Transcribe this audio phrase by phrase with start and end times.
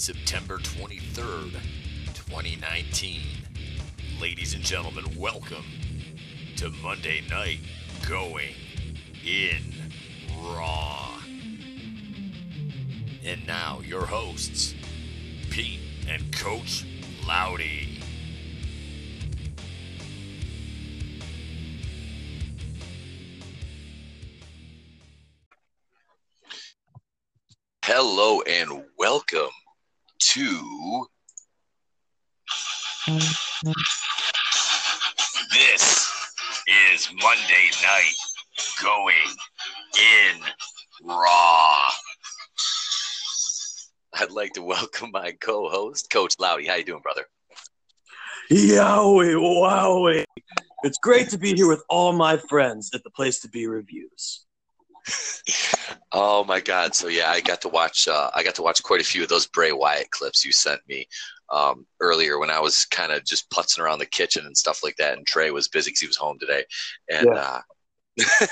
[0.00, 1.52] September 23rd,
[2.14, 3.20] 2019.
[4.18, 5.66] Ladies and gentlemen, welcome
[6.56, 7.58] to Monday Night
[8.08, 8.54] Going
[9.22, 9.62] in
[10.42, 11.20] Raw.
[13.26, 14.74] And now, your hosts,
[15.50, 16.86] Pete and Coach
[17.26, 18.00] Loudy.
[27.82, 29.50] Hello and welcome
[30.20, 31.06] to
[35.52, 36.12] this
[36.92, 38.14] is Monday night
[38.82, 39.14] going
[39.98, 40.40] in
[41.02, 41.88] raw.
[44.14, 46.66] I'd like to welcome my co-host, Coach Loudy.
[46.66, 47.24] How you doing, brother?
[48.50, 50.24] Yowie, wowie.
[50.82, 54.44] It's great to be here with all my friends at the Place to Be Reviews.
[56.12, 56.94] Oh my God!
[56.94, 58.08] So yeah, I got to watch.
[58.08, 60.80] Uh, I got to watch quite a few of those Bray Wyatt clips you sent
[60.88, 61.06] me
[61.50, 64.96] um, earlier when I was kind of just putzing around the kitchen and stuff like
[64.96, 65.16] that.
[65.16, 66.64] And Trey was busy because he was home today,
[67.08, 67.60] and Yeah.
[68.18, 68.26] uh,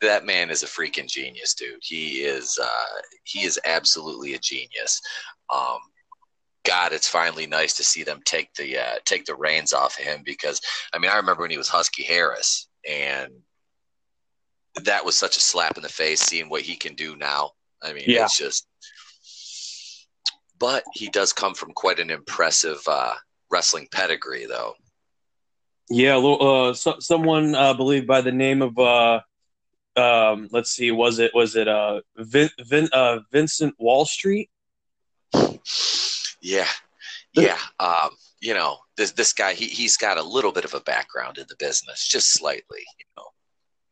[0.00, 1.78] that man is a freaking genius, dude.
[1.82, 2.56] He is.
[2.62, 5.00] Uh, he is absolutely a genius.
[5.52, 5.78] Um,
[6.64, 10.04] God, it's finally nice to see them take the uh, take the reins off of
[10.04, 10.60] him because
[10.92, 13.32] I mean I remember when he was Husky Harris and
[14.82, 17.52] that was such a slap in the face seeing what he can do now.
[17.82, 18.24] I mean, Yeah.
[18.24, 18.66] it's just.
[20.58, 23.14] But he does come from quite an impressive uh,
[23.50, 24.74] wrestling pedigree, though.
[25.90, 29.20] Yeah, uh, so, someone uh, believed by the name of uh,
[29.96, 34.50] um, let's see, was it was it uh, Vin, Vin, uh, Vincent Wall Street?
[36.42, 36.68] Yeah,
[37.32, 37.58] yeah.
[37.78, 38.10] Um,
[38.40, 41.46] you know, this this guy he he's got a little bit of a background in
[41.48, 42.84] the business, just slightly.
[42.98, 43.26] You know,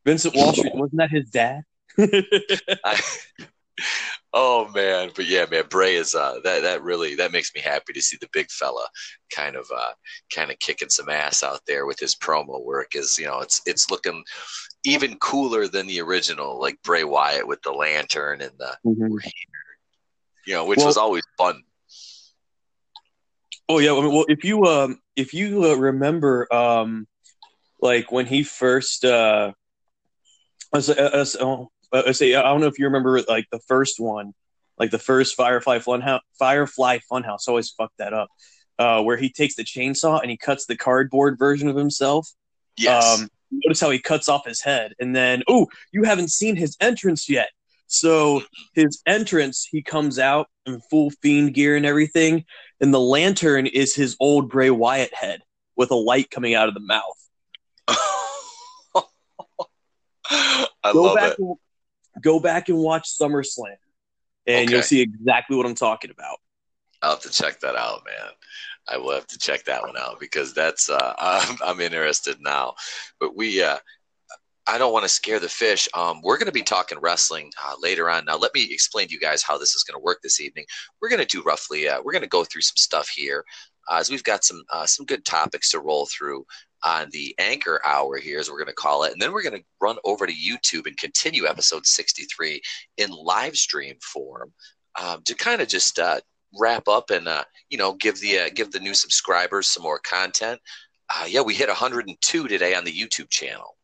[0.04, 1.62] Vincent Wall Street wasn't that his dad?
[1.98, 3.00] I,
[4.32, 7.92] oh man, but yeah, man, Bray is uh, that that really that makes me happy
[7.92, 8.86] to see the big fella
[9.34, 9.92] kind of uh,
[10.34, 12.94] kind of kicking some ass out there with his promo work.
[12.94, 14.22] Is you know, it's it's looking
[14.84, 18.76] even cooler than the original, like Bray Wyatt with the lantern and the
[20.46, 21.62] you know, which Well- was always fun.
[23.66, 27.06] Oh yeah, I mean, well if you um if you uh, remember um
[27.80, 29.52] like when he first uh
[30.74, 30.90] I was,
[31.92, 34.32] I say I don't know if you remember like the first one,
[34.76, 37.46] like the first Firefly Funhouse Firefly Funhouse.
[37.48, 38.28] Always fucked that up.
[38.76, 42.28] Uh, where he takes the chainsaw and he cuts the cardboard version of himself.
[42.76, 43.20] Yes.
[43.20, 46.76] Um, notice how he cuts off his head, and then oh, you haven't seen his
[46.80, 47.50] entrance yet.
[47.86, 48.42] So
[48.72, 52.46] his entrance, he comes out in full fiend gear and everything,
[52.80, 55.42] and the lantern is his old Bray Wyatt head
[55.76, 57.23] with a light coming out of the mouth.
[60.84, 61.38] I Go back it.
[61.38, 61.56] and
[62.20, 63.76] go back and watch SummerSlam,
[64.46, 66.36] and you'll see exactly what I'm talking about.
[67.02, 68.30] I'll have to check that out, man.
[68.88, 72.74] I will have to check that one out because that's uh, I'm, I'm interested now.
[73.18, 73.78] But we, uh,
[74.66, 75.88] I don't want to scare the fish.
[75.94, 78.24] Um, we're going to be talking wrestling uh, later on.
[78.24, 80.64] Now, let me explain to you guys how this is going to work this evening.
[81.00, 81.88] We're going to do roughly.
[81.88, 83.44] Uh, we're going to go through some stuff here,
[83.90, 86.46] uh, as we've got some uh, some good topics to roll through
[86.84, 89.56] on the anchor hour here, as we're going to call it, and then we're going
[89.56, 92.60] to run over to YouTube and continue episode 63
[92.98, 94.52] in live stream form
[95.02, 96.20] um, to kind of just uh,
[96.60, 99.98] wrap up and uh, you know give the uh, give the new subscribers some more
[100.00, 100.60] content.
[101.14, 103.76] Uh, yeah, we hit 102 today on the YouTube channel,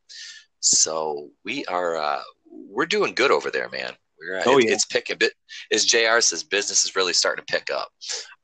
[0.61, 3.93] so we are uh, we're doing good over there, man.
[4.19, 4.73] We're uh, Oh, it- yeah.
[4.73, 5.17] it's picking.
[5.19, 5.33] Bit
[5.73, 6.21] as Jr.
[6.21, 7.89] says, business is really starting to pick up.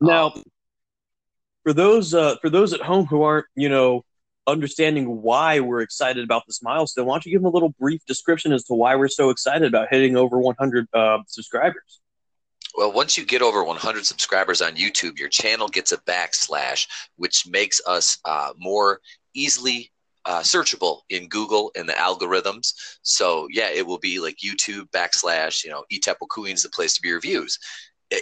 [0.00, 0.42] Now, Um,
[1.62, 4.04] for those uh, for those at home who aren't, you know,
[4.46, 8.04] understanding why we're excited about this milestone, why don't you give them a little brief
[8.06, 12.00] description as to why we're so excited about hitting over 100 uh, subscribers?
[12.76, 16.86] Well, once you get over 100 subscribers on YouTube, your channel gets a backslash,
[17.16, 19.00] which makes us uh, more
[19.34, 19.90] easily
[20.26, 22.74] uh, searchable in Google and the algorithms.
[23.02, 27.00] So, yeah, it will be like YouTube backslash, you know, Etepo Queen's the place to
[27.00, 27.58] be reviews.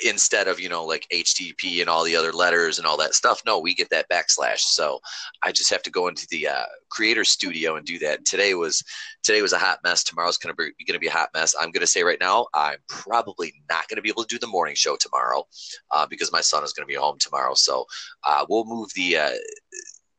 [0.05, 3.43] Instead of, you know, like HTTP and all the other letters and all that stuff.
[3.45, 4.61] No, we get that backslash.
[4.61, 4.99] So
[5.43, 8.25] I just have to go into the uh, creator studio and do that.
[8.25, 8.83] Today was
[9.23, 10.03] today was a hot mess.
[10.03, 11.55] Tomorrow's to be to be a hot mess.
[11.61, 14.75] I'm to say right now, I'm probably not to be able to do the morning
[14.75, 15.47] show tomorrow
[15.91, 17.55] uh, because my son is to be home tomorrow.
[17.55, 17.85] So
[18.27, 19.31] uh, we'll move the uh,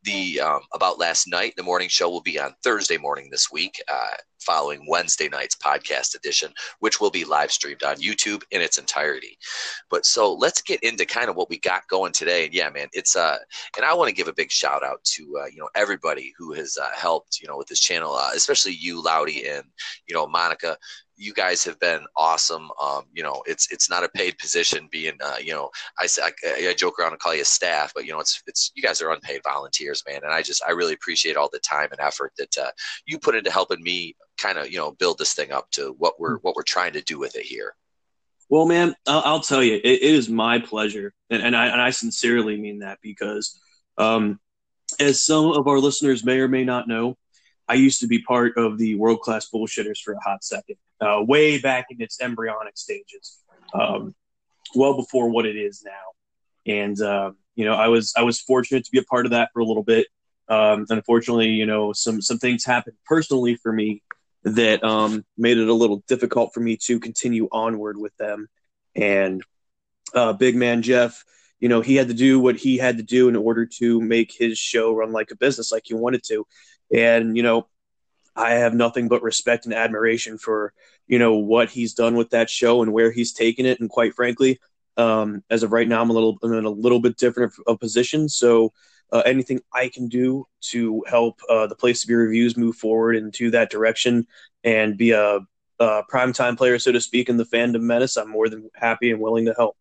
[0.06, 1.54] the um, about last night.
[1.58, 6.16] The morning show will be on Thursday morning this week, uh, following Wednesday night's podcast
[6.16, 9.38] edition, which will be live streamed on YouTube in its entirety.
[9.90, 12.46] But so let's get into kind of what we got going today.
[12.46, 13.38] And yeah, man, it's uh,
[13.76, 16.54] and I want to give a big shout out to uh, you know everybody who
[16.54, 19.64] has uh, helped you know with this channel, uh, especially you, Loudy, and
[20.08, 20.78] you know Monica.
[21.18, 22.70] You guys have been awesome.
[22.82, 24.90] Um, you know, it's it's not a paid position.
[24.92, 28.12] Being, uh, you know, I, I, I joke around and call you staff, but you
[28.12, 30.22] know, it's it's you guys are unpaid volunteers, man.
[30.24, 32.72] And I just I really appreciate all the time and effort that uh,
[33.06, 36.20] you put into helping me kind of you know build this thing up to what
[36.20, 37.76] we're what we're trying to do with it here.
[38.50, 41.82] Well, man, I'll, I'll tell you, it, it is my pleasure, and, and I and
[41.82, 43.60] I sincerely mean that because,
[43.98, 44.40] um,
[45.00, 47.18] as some of our listeners may or may not know,
[47.68, 51.24] I used to be part of the world class bullshitters for a hot second, uh,
[51.26, 53.40] way back in its embryonic stages,
[53.74, 54.16] um,
[54.76, 56.72] well before what it is now.
[56.72, 59.50] And uh, you know, I was I was fortunate to be a part of that
[59.54, 60.08] for a little bit.
[60.48, 64.02] Um, unfortunately, you know, some some things happened personally for me
[64.44, 68.48] that um, made it a little difficult for me to continue onward with them.
[68.96, 69.44] And
[70.14, 71.24] uh, big man Jeff,
[71.60, 74.32] you know, he had to do what he had to do in order to make
[74.32, 76.46] his show run like a business, like he wanted to.
[76.94, 77.68] And, you know,
[78.36, 80.74] I have nothing but respect and admiration for,
[81.08, 83.80] you know, what he's done with that show and where he's taken it.
[83.80, 84.60] And quite frankly,
[84.98, 87.74] um, as of right now, I'm a little I'm in a little bit different of,
[87.74, 88.30] of position.
[88.30, 88.74] So
[89.12, 93.16] uh, anything I can do to help uh, the place to be reviews move forward
[93.16, 94.28] into that direction
[94.64, 95.40] and be a,
[95.80, 99.20] a primetime player, so to speak, in the fandom menace, I'm more than happy and
[99.20, 99.78] willing to help.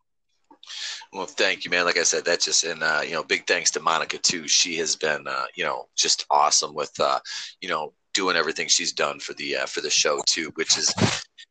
[1.13, 1.85] Well, thank you, man.
[1.85, 4.47] Like I said, that's just and uh, you know, big thanks to Monica too.
[4.47, 7.19] She has been uh, you know just awesome with uh,
[7.61, 10.93] you know doing everything she's done for the uh, for the show too, which is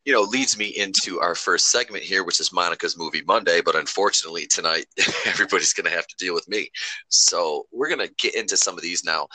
[0.03, 3.61] you know leads me into our first segment here, which is Monica's movie Monday.
[3.61, 4.85] But unfortunately tonight,
[5.25, 6.69] everybody's going to have to deal with me.
[7.07, 9.27] So we're going to get into some of these now.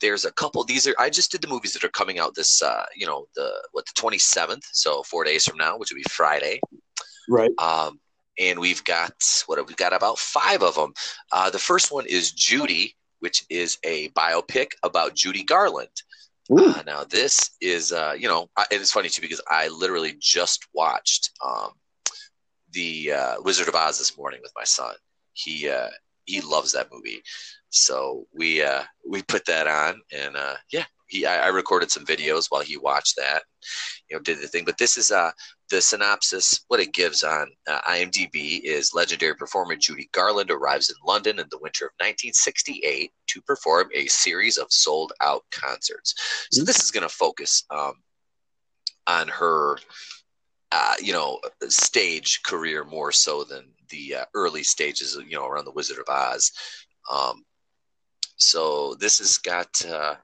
[0.00, 0.64] There's a couple.
[0.64, 3.26] These are I just did the movies that are coming out this uh, you know
[3.36, 6.58] the what the 27th, so four days from now, which would be Friday.
[7.28, 7.50] Right.
[7.58, 8.00] Um,
[8.38, 9.12] and we've got
[9.46, 10.94] what we've we got about five of them.
[11.30, 15.90] Uh, the first one is Judy, which is a biopic about Judy Garland.
[16.50, 20.16] Uh, now this is uh, you know, I, and it's funny too because I literally
[20.20, 21.70] just watched um,
[22.72, 24.94] the uh, Wizard of Oz this morning with my son.
[25.32, 25.88] He uh,
[26.24, 27.22] he loves that movie,
[27.70, 32.06] so we uh, we put that on, and uh, yeah, he I, I, recorded some
[32.06, 33.42] videos while he watched that,
[34.08, 34.64] you know, did the thing.
[34.64, 35.30] But this is uh
[35.70, 36.64] the synopsis.
[36.68, 41.46] What it gives on uh, IMDb is legendary performer Judy Garland arrives in London in
[41.50, 46.14] the winter of 1968 to perform a series of sold out concerts.
[46.50, 47.94] So this is going to focus um,
[49.06, 49.78] on her.
[50.72, 55.64] Uh, you know, stage career more so than the uh, early stages, you know, around
[55.64, 56.52] the Wizard of Oz.
[57.10, 57.44] Um,
[58.36, 60.14] so this has got uh,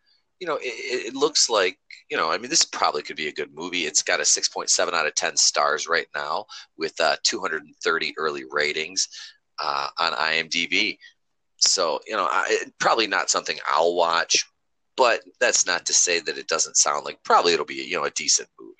[0.40, 1.78] you know, it, it, looks like,
[2.10, 3.86] you know, I mean, this probably could be a good movie.
[3.86, 6.46] It's got a 6.7 out of 10 stars right now
[6.76, 9.08] with uh, 230 early ratings
[9.58, 10.98] uh, on IMDb.
[11.58, 14.44] So, you know, I, probably not something I'll watch,
[14.96, 18.04] but that's not to say that it doesn't sound like probably it'll be, you know,
[18.04, 18.74] a decent movie.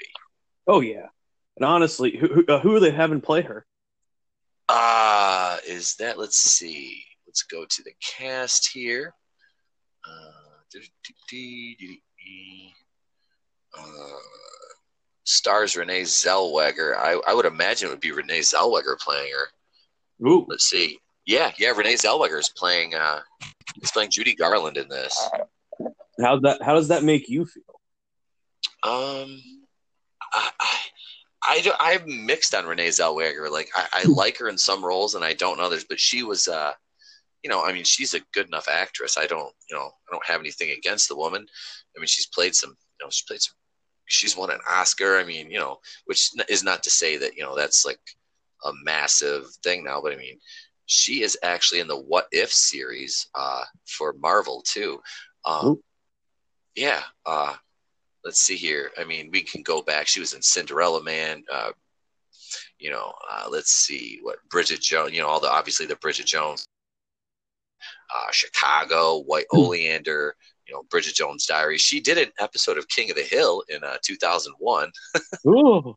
[0.67, 1.06] Oh, yeah.
[1.56, 3.64] And honestly, who, who, uh, who are they having play her?
[4.69, 9.14] Uh, is that, let's see, let's go to the cast here.
[10.05, 10.36] Uh,
[13.79, 14.19] uh,
[15.25, 16.97] stars Renee Zellweger.
[16.97, 20.27] I, I would imagine it would be Renee Zellweger playing her.
[20.27, 20.47] Ooh.
[20.49, 20.99] Let's see.
[21.27, 21.71] Yeah, yeah.
[21.71, 22.95] Renee Zellweger is playing.
[22.95, 23.21] Uh,
[23.83, 25.29] is playing Judy Garland in this.
[26.23, 26.63] How that?
[26.63, 27.62] How does that make you feel?
[28.83, 29.43] Um,
[30.33, 30.79] I, I,
[31.43, 33.50] I I'm mixed on Renee Zellweger.
[33.50, 35.85] Like I, I like her in some roles and I don't in others.
[35.88, 36.73] But she was uh
[37.47, 39.17] you know, I mean, she's a good enough actress.
[39.17, 41.47] I don't, you know, I don't have anything against the woman.
[41.97, 43.55] I mean, she's played some, you know, she's played some,
[44.07, 45.17] she's won an Oscar.
[45.17, 48.00] I mean, you know, which is not to say that, you know, that's like
[48.65, 50.41] a massive thing now, but I mean,
[50.87, 55.00] she is actually in the What If series uh, for Marvel too.
[55.45, 55.81] Um,
[56.75, 57.03] yeah.
[57.25, 57.55] Uh,
[58.25, 58.91] let's see here.
[58.99, 60.09] I mean, we can go back.
[60.09, 61.45] She was in Cinderella Man.
[61.53, 61.71] Uh,
[62.81, 65.12] you know, uh, let's see what Bridget Jones.
[65.12, 66.67] You know, all the obviously the Bridget Jones
[68.14, 69.47] uh, Chicago, White.
[69.52, 71.78] Oleander, you know, Bridget Jones' Diary.
[71.78, 74.90] She did an episode of King of the Hill in uh, 2001.
[75.47, 75.97] Ooh.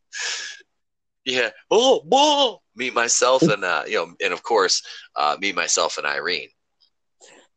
[1.26, 1.50] yeah.
[1.72, 2.62] Oh, whoa.
[2.76, 4.82] Me, myself, and, uh, you know, and of course,
[5.16, 6.50] uh, me, myself, and Irene.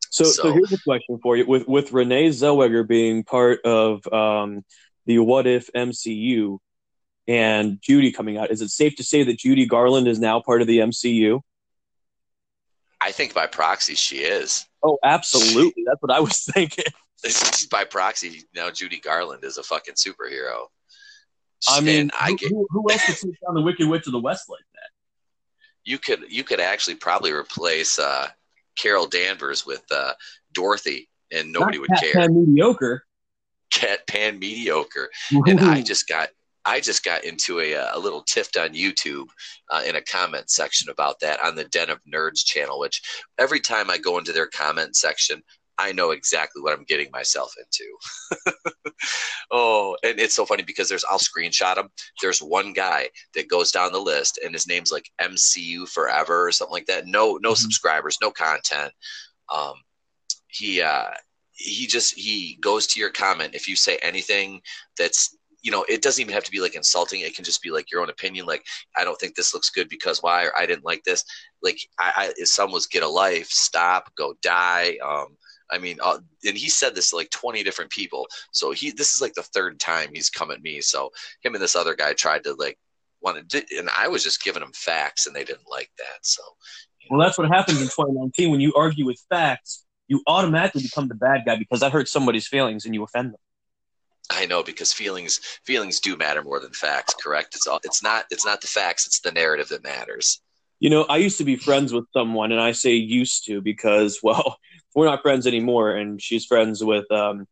[0.09, 4.05] So, so, so, here's a question for you: with with Renee Zellweger being part of
[4.13, 4.63] um,
[5.07, 6.59] the What If MCU
[7.27, 10.61] and Judy coming out, is it safe to say that Judy Garland is now part
[10.61, 11.41] of the MCU?
[13.03, 14.65] I think by proxy she is.
[14.81, 15.83] Oh, absolutely.
[15.85, 16.85] That's what I was thinking.
[17.71, 20.67] by proxy, now Judy Garland is a fucking superhero.
[21.67, 24.19] I mean, I who, get, who, else could take down the Wicked Witch of the
[24.19, 24.89] West like that?
[25.85, 28.27] You could you could actually probably replace uh,
[28.77, 30.13] Carol Danvers with uh,
[30.53, 32.13] Dorothy, and nobody Not would care.
[32.13, 33.05] Pan mediocre.
[33.71, 36.29] Cat pan mediocre, and I just got
[36.65, 39.27] I just got into a, a little tiff on YouTube
[39.69, 43.01] uh, in a comment section about that on the Den of Nerds channel, which
[43.37, 45.43] every time I go into their comment section,
[45.77, 48.53] I know exactly what I'm getting myself into.
[49.51, 51.89] oh, and it's so funny because there's I'll screenshot them.
[52.21, 56.51] There's one guy that goes down the list and his name's like MCU Forever or
[56.51, 57.07] something like that.
[57.07, 57.55] No, no mm-hmm.
[57.55, 58.93] subscribers, no content.
[59.53, 59.73] Um,
[60.47, 61.11] he uh,
[61.53, 64.61] he just he goes to your comment if you say anything
[64.97, 67.71] that's you know it doesn't even have to be like insulting it can just be
[67.71, 68.63] like your own opinion like
[68.95, 71.25] i don't think this looks good because why or i didn't like this
[71.63, 75.37] like i, I if some was get a life stop go die um
[75.71, 78.27] I mean, uh, and he said this to like 20 different people.
[78.51, 80.81] So he, this is like the third time he's come at me.
[80.81, 81.09] So
[81.41, 82.77] him and this other guy tried to like
[83.21, 86.19] want to, and I was just giving them facts and they didn't like that.
[86.21, 86.43] So,
[87.09, 87.25] well, know.
[87.25, 89.85] that's what happens in 2019 when you argue with facts.
[90.07, 93.39] You automatically become the bad guy because that hurts somebody's feelings and you offend them.
[94.29, 97.13] I know because feelings feelings do matter more than facts.
[97.21, 97.55] Correct?
[97.55, 97.79] It's all.
[97.83, 98.25] It's not.
[98.31, 99.05] It's not the facts.
[99.05, 100.41] It's the narrative that matters.
[100.79, 104.19] You know, I used to be friends with someone, and I say used to because,
[104.23, 104.57] well,
[104.95, 107.47] we're not friends anymore, and she's friends with um,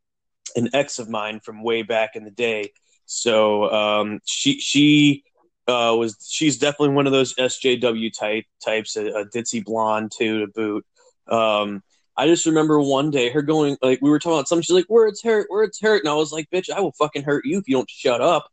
[0.56, 2.72] an ex of mine from way back in the day.
[3.06, 5.24] So um, she she
[5.68, 10.40] uh, was she's definitely one of those SJW type types, a, a ditzy blonde too
[10.40, 10.86] to boot.
[11.28, 11.84] Um,
[12.22, 14.64] I just remember one day her going like we were talking about something.
[14.64, 16.92] She's like, "Where it's hurt, where it's hurt," and I was like, "Bitch, I will
[16.94, 18.50] fucking hurt you if you don't shut up."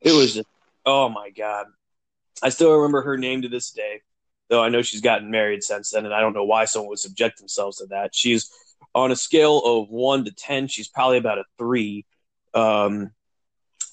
[0.00, 0.48] It was just,
[0.86, 1.66] oh my god.
[2.42, 4.02] I still remember her name to this day
[4.52, 6.98] though I know she's gotten married since then, and I don't know why someone would
[6.98, 8.14] subject themselves to that.
[8.14, 8.50] She's
[8.94, 12.04] on a scale of one to ten, she's probably about a three,
[12.52, 13.12] um,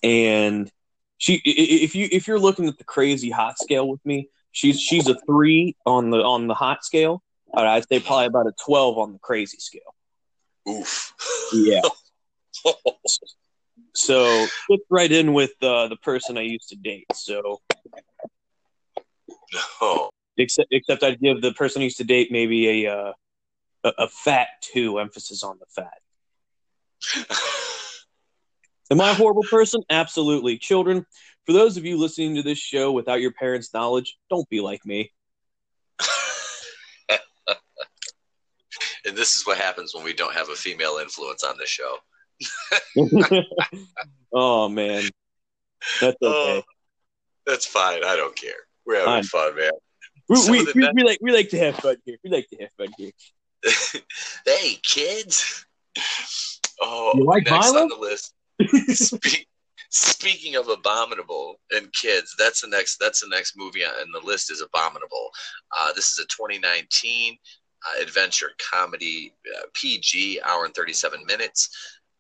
[0.04, 0.70] and
[1.18, 5.08] she if you if you're looking at the crazy hot scale with me, she's she's
[5.08, 7.24] a three on the on the hot scale.
[7.54, 9.96] I'd say probably about a twelve on the crazy scale.
[10.68, 11.14] Oof.
[11.54, 11.82] Yeah.
[13.96, 17.08] so fit right in with uh, the person I used to date.
[17.14, 17.62] So.
[19.82, 20.10] Oh.
[20.38, 23.14] Except, except I'd give the person I used to date maybe a uh,
[23.84, 26.00] a, a fat two, emphasis on the fat.
[28.92, 29.84] Am I a horrible person?
[29.90, 30.58] Absolutely.
[30.58, 31.06] Children,
[31.46, 34.86] for those of you listening to this show without your parents' knowledge, don't be like
[34.86, 35.12] me.
[39.10, 41.98] And this is what happens when we don't have a female influence on this show.
[44.34, 45.10] oh man,
[46.00, 46.58] that's okay.
[46.60, 46.62] Oh,
[47.46, 48.04] that's fine.
[48.06, 48.54] I don't care.
[48.86, 49.52] We're having fine.
[49.52, 49.72] fun, man.
[50.30, 52.18] We, we, we, we, like we like to have fun here.
[52.24, 53.12] We like to have fun here.
[54.46, 55.66] hey, kids.
[56.80, 57.76] Oh, you like next violence?
[57.76, 58.34] on the list.
[59.16, 59.48] Speak,
[59.90, 62.98] speaking of abominable and kids, that's the next.
[63.00, 64.52] That's the next movie on the list.
[64.52, 65.32] Is Abominable.
[65.78, 67.38] Uh, this is a 2019
[67.86, 71.70] uh, adventure comedy, uh, PG, hour and 37 minutes.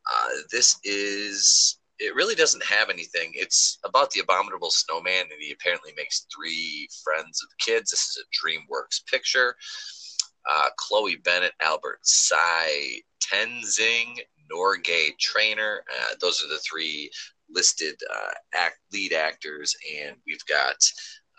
[0.09, 3.31] Uh, this is it really doesn't have anything.
[3.33, 7.91] It's about the abominable snowman, and he apparently makes three friends of kids.
[7.91, 9.55] This is a DreamWorks picture.
[10.49, 14.17] Uh, Chloe Bennet, Albert Tsai, Tenzing,
[14.51, 15.83] Norgay Trainor.
[15.91, 17.11] Uh, those are the three
[17.49, 20.77] listed uh, act, lead actors, and we've got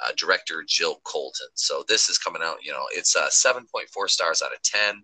[0.06, 1.50] uh, director Jill Culton.
[1.54, 2.56] So this is coming out.
[2.62, 5.02] You know, it's uh, 7.4 stars out of 10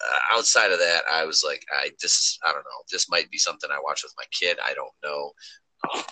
[0.00, 2.82] uh, outside of that, I was like, I just, I don't know.
[2.90, 4.58] This might be something I watch with my kid.
[4.64, 5.32] I don't know.
[5.94, 6.02] Um,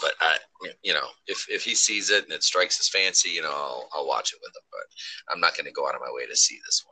[0.00, 0.36] but I,
[0.82, 3.88] you know, if if he sees it and it strikes his fancy, you know, I'll,
[3.92, 4.62] I'll watch it with him.
[4.70, 6.84] But I'm not going to go out of my way to see this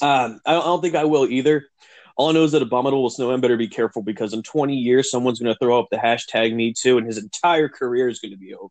[0.00, 0.08] one.
[0.08, 1.66] Um, I don't think I will either.
[2.16, 5.38] All I know is that Abominable Snowman better be careful because in 20 years, someone's
[5.38, 8.38] going to throw up the hashtag Me Too, and his entire career is going to
[8.38, 8.70] be over.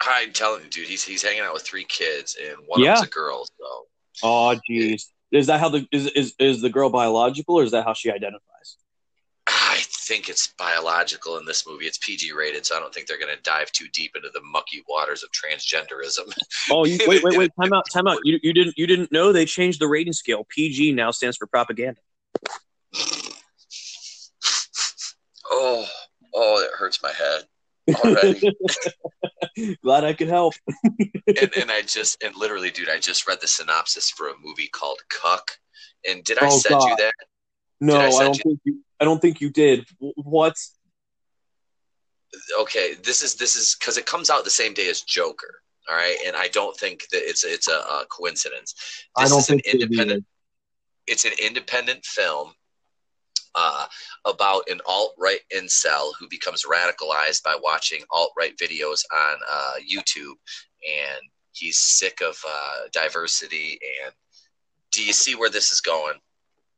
[0.00, 2.92] I'm telling you, dude, he's he's hanging out with three kids, and one yeah.
[2.92, 3.44] of them's a girl.
[3.44, 3.86] So
[4.22, 5.04] Oh, jeez.
[5.30, 8.10] Is that how the is, is is the girl biological, or is that how she
[8.10, 8.76] identifies?
[9.46, 11.86] I think it's biological in this movie.
[11.86, 14.40] It's PG rated, so I don't think they're going to dive too deep into the
[14.42, 16.32] mucky waters of transgenderism.
[16.70, 17.50] Oh, you, wait, wait, wait!
[17.60, 18.18] Time out, time out.
[18.24, 20.46] You, you didn't you didn't know they changed the rating scale.
[20.48, 22.00] PG now stands for propaganda.
[25.50, 25.86] Oh,
[26.34, 27.44] oh, it hurts my head
[28.04, 28.56] already.
[29.82, 30.54] Glad I could help.
[31.26, 34.68] and, and I just and literally, dude, I just read the synopsis for a movie
[34.68, 35.50] called Cuck.
[36.08, 36.88] And did I oh, send God.
[36.88, 37.14] you that?
[37.80, 38.42] No, I, I, don't you?
[38.42, 38.80] think you.
[39.00, 39.86] I don't think you did.
[39.98, 40.54] What?
[42.60, 45.62] Okay, this is this is because it comes out the same day as Joker.
[45.88, 48.74] All right, and I don't think that it's it's a, a coincidence.
[49.16, 50.24] This I don't is think an independent.
[51.10, 52.52] It's an independent film
[53.56, 53.86] uh,
[54.24, 59.72] about an alt right incel who becomes radicalized by watching alt right videos on uh,
[59.80, 60.36] YouTube,
[60.86, 61.20] and
[61.52, 63.78] he's sick of uh, diversity.
[64.04, 64.14] And
[64.92, 66.14] do you see where this is going?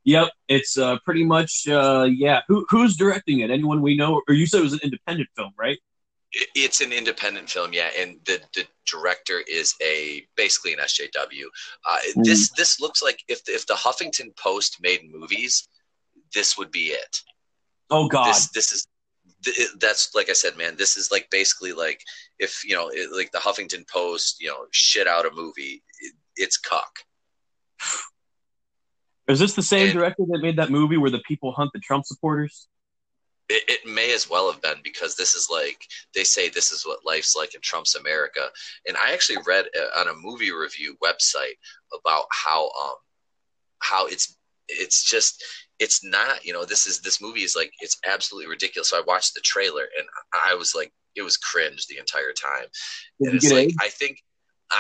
[0.05, 2.41] Yep, it's uh, pretty much uh, yeah.
[2.49, 3.51] Who who's directing it?
[3.51, 4.23] Anyone we know?
[4.27, 5.79] Or you said it was an independent film, right?
[6.55, 11.45] It's an independent film, yeah, and the the director is a basically an SJW.
[11.87, 12.25] Uh, mm.
[12.25, 15.69] This this looks like if if the Huffington Post made movies,
[16.35, 17.21] this would be it.
[17.91, 18.87] Oh God, this this is
[19.79, 20.77] that's like I said, man.
[20.77, 22.03] This is like basically like
[22.39, 25.83] if you know, it, like the Huffington Post, you know, shit out a movie.
[26.01, 27.01] It, it's cock.
[29.29, 31.81] Is this the same and, director that made that movie where the people hunt the
[31.81, 32.69] Trump supporters?
[33.53, 36.87] It, it, may as well have been because this is like they say this is
[36.87, 38.49] what life's like in Trump's America.
[38.87, 41.59] And I actually read uh, on a movie review website
[41.99, 42.95] about how um
[43.81, 45.45] how it's it's just
[45.79, 48.89] it's not you know this is this movie is like it's absolutely ridiculous.
[48.89, 52.67] So I watched the trailer and I was like it was cringe the entire time.
[53.21, 54.19] and it's like I think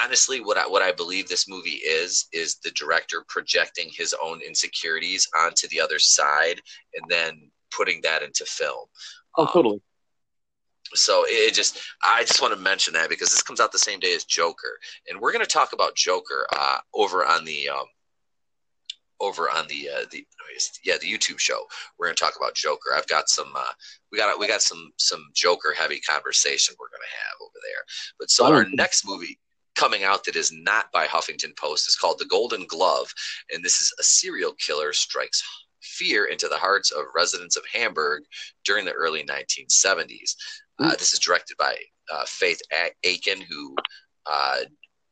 [0.03, 4.41] honestly what I what I believe this movie is is the director projecting his own
[4.41, 6.61] insecurities onto the other side
[6.95, 8.87] and then putting that into film.
[9.37, 9.83] Oh, um, totally.
[10.95, 13.99] So it just, I just want to mention that because this comes out the same
[13.99, 17.87] day as Joker, and we're going to talk about Joker uh, over on the um,
[19.23, 20.27] over on the uh, the
[20.85, 21.65] yeah the YouTube show.
[21.99, 22.91] We're going to talk about Joker.
[22.95, 23.73] I've got some uh,
[24.11, 27.85] we got we got some some Joker heavy conversation we're going to have over there.
[28.19, 28.53] But so oh.
[28.53, 29.39] our next movie
[29.75, 33.11] coming out that is not by Huffington Post is called The Golden Glove,
[33.51, 35.43] and this is a serial killer strikes
[35.83, 38.23] fear into the hearts of residents of Hamburg
[38.65, 40.35] during the early 1970s.
[40.79, 41.75] Uh, this is directed by
[42.13, 43.75] uh, Fatih Akin, who
[44.27, 44.59] uh,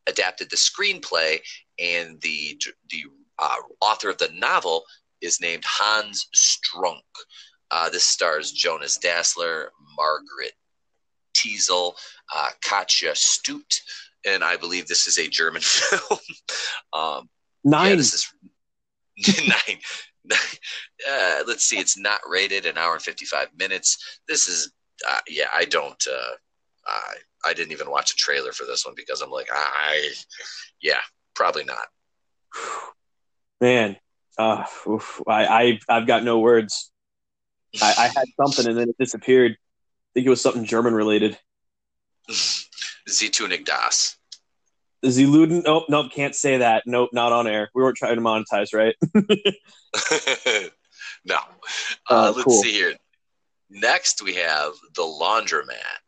[0.06, 1.38] adapted the screenplay,
[1.78, 2.60] and the
[2.90, 3.04] the
[3.38, 4.84] uh, author of the novel
[5.20, 7.00] is named Hans Strunk.
[7.70, 10.52] Uh, this stars Jonas Dassler, Margaret
[11.36, 11.92] Tiesel,
[12.34, 13.80] uh, Katja Studt,
[14.26, 16.20] and I believe this is a German film.
[16.92, 17.28] um,
[17.64, 17.98] nine.
[19.16, 19.78] Yeah, nine.
[20.32, 24.20] uh, let's see, it's not rated an hour and 55 minutes.
[24.28, 24.72] This is,
[25.08, 26.34] uh, yeah, I don't, uh,
[26.86, 27.14] I,
[27.46, 30.12] I didn't even watch a trailer for this one because I'm like, I,
[30.82, 31.00] yeah,
[31.34, 31.88] probably not.
[33.60, 33.96] Man,
[34.38, 36.90] uh, oof, I, I, I've got no words.
[37.80, 39.52] I, I had something and then it disappeared.
[39.52, 41.38] I think it was something German related.
[43.08, 43.64] Zitunig
[45.02, 45.18] das.
[45.18, 46.84] Nope, nope, can't say that.
[46.86, 47.70] Nope, not on air.
[47.74, 48.94] We weren't trying to monetize, right?
[51.24, 51.36] no.
[52.08, 52.62] Uh, uh, let's cool.
[52.62, 52.94] see here.
[53.70, 56.00] Next, we have The Laundromat,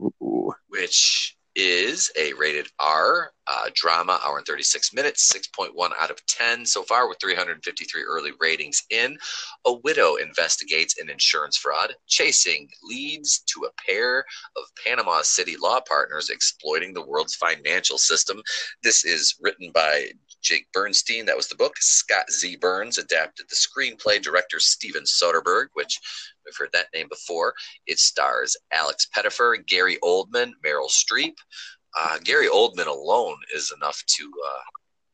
[0.00, 0.52] Ooh.
[0.68, 6.64] which is a rated R uh, drama, hour and 36 minutes, 6.1 out of 10
[6.64, 9.18] so far, with 353 early ratings in.
[9.66, 14.20] A widow investigates an insurance fraud, chasing leads to a pair
[14.56, 18.42] of Panama City law partners exploiting the world's financial system.
[18.82, 20.10] This is written by
[20.42, 21.26] Jake Bernstein.
[21.26, 21.76] That was the book.
[21.78, 22.56] Scott Z.
[22.56, 24.20] Burns adapted the screenplay.
[24.22, 25.98] Director Steven Soderbergh, which
[26.44, 27.54] we've heard that name before.
[27.86, 31.34] It stars Alex Pettyfer, Gary Oldman, Meryl Streep.
[31.98, 34.62] Uh, Gary Oldman alone is enough to, uh,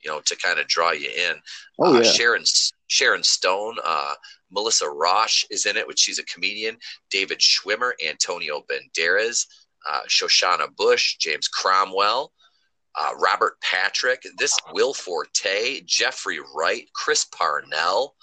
[0.05, 1.37] you know, to kind of draw you in.
[1.79, 2.11] Oh, uh, yeah.
[2.11, 2.45] Sharon
[2.87, 4.15] Sharon Stone, uh,
[4.51, 6.77] Melissa Rauch is in it, which she's a comedian.
[7.11, 9.47] David Schwimmer, Antonio Banderas,
[9.89, 12.33] uh, Shoshana Bush, James Cromwell
[12.99, 18.15] uh, Robert Patrick, this Will Forte, Jeffrey Wright, Chris Parnell.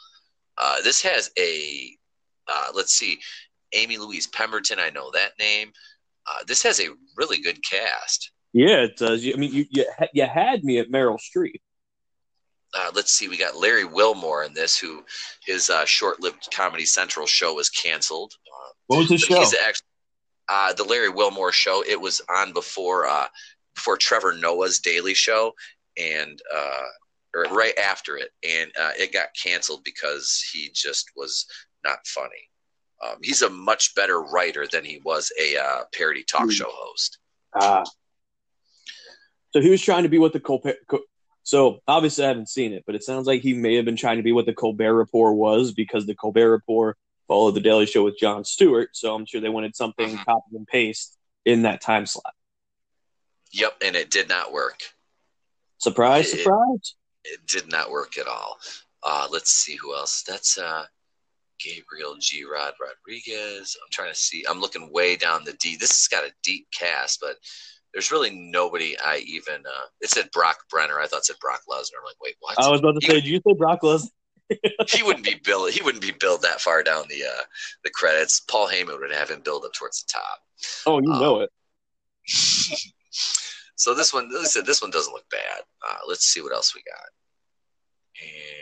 [0.57, 1.95] Uh, this has a,
[2.47, 3.19] uh, let's see,
[3.73, 4.79] Amy Louise Pemberton.
[4.79, 5.71] I know that name.
[6.27, 8.31] Uh, this has a really good cast.
[8.53, 9.25] Yeah, it does.
[9.25, 11.61] I mean, you you, you had me at Meryl Streep.
[12.73, 15.03] Uh, let's see, we got Larry Wilmore in this, who
[15.45, 18.33] his uh, short-lived Comedy Central show was canceled.
[18.87, 19.41] what was his show?
[19.65, 21.83] Actually, the Larry Wilmore show.
[21.87, 23.07] It was on before
[23.75, 25.53] before Trevor Noah's Daily Show,
[25.97, 26.83] and uh,
[27.35, 31.45] or right after it, and uh, it got canceled because he just was
[31.83, 32.49] not funny.
[33.05, 36.49] Um, he's a much better writer than he was a uh, parody talk hmm.
[36.49, 37.19] show host.
[37.53, 37.83] Ah.
[39.51, 40.77] So he was trying to be what the Colbert.
[41.43, 44.17] So obviously I haven't seen it, but it sounds like he may have been trying
[44.17, 48.03] to be what the Colbert Report was because the Colbert Report followed the Daily Show
[48.03, 48.89] with Jon Stewart.
[48.93, 50.23] So I'm sure they wanted something mm-hmm.
[50.23, 52.33] copy and paste in that time slot.
[53.51, 54.79] Yep, and it did not work.
[55.77, 56.95] Surprise, it, surprise.
[57.25, 58.57] It, did not work at all.
[59.03, 60.23] Uh, let's see who else.
[60.23, 60.85] That's uh,
[61.59, 62.43] Gabriel G.
[62.43, 63.77] Rod Rodriguez.
[63.81, 64.45] I'm trying to see.
[64.49, 65.75] I'm looking way down the D.
[65.75, 67.35] This has got a deep cast, but
[67.93, 69.55] there's really nobody I even.
[69.65, 70.99] Uh, it said Brock Brenner.
[70.99, 71.99] I thought it said Brock Lesnar.
[71.99, 72.59] I'm like, wait, what?
[72.59, 74.09] I was about to he, say, did you say Brock Lesnar?
[74.89, 75.71] he wouldn't be billed.
[75.71, 77.43] He wouldn't be billed that far down the uh,
[77.83, 78.41] the credits.
[78.41, 80.39] Paul Heyman would have him billed up towards the top.
[80.85, 81.49] Oh, you um, know it.
[83.75, 85.61] So this one, like I said, this one doesn't look bad.
[85.87, 87.09] Uh, let's see what else we got.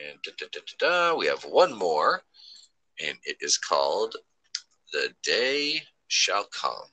[0.10, 2.23] And da, da, da, da, da, we have one more,
[3.06, 4.15] and it is called
[4.91, 6.88] "The Day Shall Come,"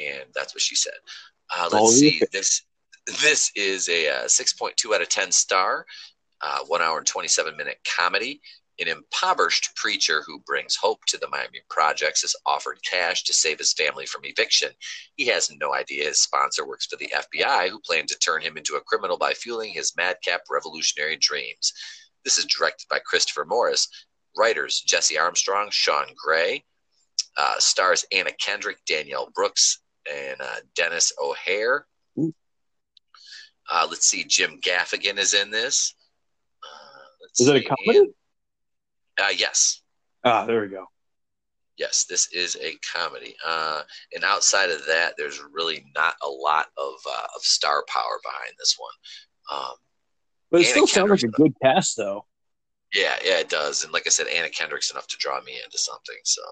[0.00, 0.94] and that's what she said.
[1.56, 2.18] Uh, let's Oh, see.
[2.20, 2.26] yeah.
[2.32, 2.62] This
[3.22, 5.86] this is a, uh 6.2 out of 10 star,
[6.42, 8.40] uh, one hour and 27 minute comedy.
[8.80, 13.58] An impoverished preacher who brings hope to the Miami projects is offered cash to save
[13.58, 14.70] his family from eviction.
[15.16, 18.56] He has no idea his sponsor works for the FBI, who plan to turn him
[18.56, 21.72] into a criminal by fueling his madcap revolutionary dreams.
[22.24, 23.88] This is directed by Christopher Morris.
[24.36, 26.62] Writers Jesse Armstrong, Sean Gray.
[27.36, 29.80] Uh, stars Anna Kendrick, Danielle Brooks,
[30.12, 31.86] and uh, Denis O'Hare.
[33.70, 35.94] Uh, let's see, Jim Gaffigan is in this.
[36.62, 37.98] Uh, Is it a comedy?
[37.98, 38.14] and-
[39.20, 39.82] uh, yes.
[40.24, 40.86] Ah, there we go.
[41.76, 43.36] Yes, this is a comedy.
[43.46, 43.82] Uh,
[44.14, 48.52] and outside of that, there's really not a lot of uh, of star power behind
[48.58, 49.58] this one.
[49.60, 49.74] Um,
[50.50, 52.26] But it Anna still sounds like a good cast, though.
[52.94, 53.84] yeah, yeah, it does.
[53.84, 56.16] And like I said, Anna Kendrick's enough to draw me into something.
[56.24, 56.42] So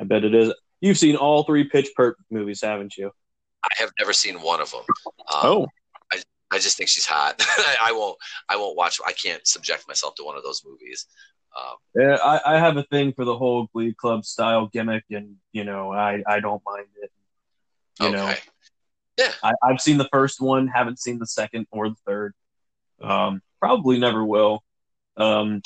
[0.00, 0.52] I bet it is.
[0.80, 3.12] You've seen all three Pitch Perfect movies, haven't you?
[3.62, 4.82] I have never seen one of them.
[5.06, 5.12] Um,
[5.44, 5.66] oh,
[6.50, 7.36] I just think she's hot.
[7.40, 8.18] I, I won't.
[8.48, 9.00] I won't watch.
[9.06, 11.06] I can't subject myself to one of those movies.
[11.56, 12.16] Um, yeah.
[12.22, 15.92] I, I have a thing for the whole Glee Club style gimmick, and you know,
[15.92, 17.12] I I don't mind it.
[18.00, 18.38] You know, okay.
[19.42, 22.34] I, I've seen the first one, haven't seen the second or the third.
[23.00, 24.64] Um, probably never will.
[25.16, 25.62] Um,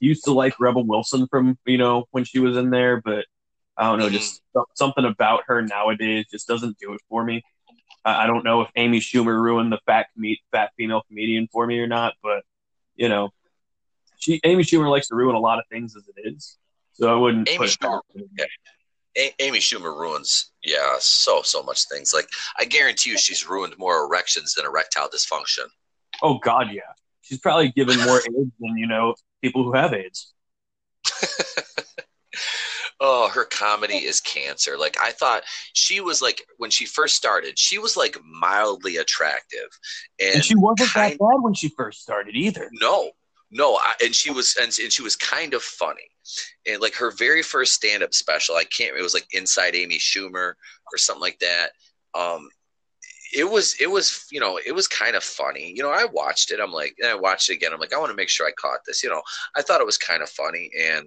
[0.00, 3.26] used to like Rebel Wilson from you know when she was in there, but
[3.76, 4.42] I don't know, just
[4.74, 7.42] something about her nowadays just doesn't do it for me.
[8.04, 11.66] I, I don't know if Amy Schumer ruined the fat com- fat female comedian for
[11.66, 12.44] me or not, but
[12.94, 13.30] you know,
[14.24, 16.56] she Amy Schumer likes to ruin a lot of things as it is,
[16.94, 17.48] so I wouldn't.
[17.48, 18.00] Amy put Schumer-
[18.38, 18.46] her.
[19.18, 22.12] A- Amy Schumer ruins, yeah, so so much things.
[22.14, 22.26] Like
[22.58, 25.66] I guarantee you, she's ruined more erections than erectile dysfunction.
[26.22, 26.80] Oh God, yeah,
[27.20, 30.32] she's probably given more AIDS than you know people who have AIDS.
[33.00, 34.78] Oh, her comedy is cancer.
[34.78, 39.68] Like I thought she was like when she first started, she was like mildly attractive,
[40.20, 42.70] and, And she wasn't kind- that bad when she first started either.
[42.80, 43.10] No,
[43.54, 46.10] no, I, and she was and, and she was kind of funny,
[46.66, 48.96] and like her very first stand up special, I can't.
[48.96, 50.54] It was like Inside Amy Schumer
[50.92, 51.70] or something like that.
[52.14, 52.48] Um,
[53.32, 55.72] it was it was you know it was kind of funny.
[55.74, 56.58] You know, I watched it.
[56.60, 57.72] I'm like, and I watched it again.
[57.72, 59.04] I'm like, I want to make sure I caught this.
[59.04, 59.22] You know,
[59.56, 61.06] I thought it was kind of funny, and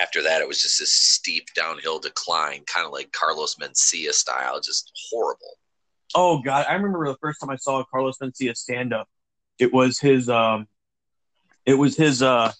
[0.00, 4.60] after that, it was just this steep downhill decline, kind of like Carlos Mencia style,
[4.60, 5.58] just horrible.
[6.14, 9.08] Oh God, I remember the first time I saw Carlos Mencia stand up.
[9.58, 10.66] It was his um,
[11.66, 12.52] it was his uh,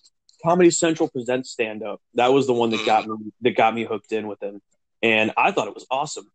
[0.45, 2.01] Comedy Central presents stand up.
[2.15, 4.61] That was the one that got me that got me hooked in with him,
[5.03, 6.31] and I thought it was awesome.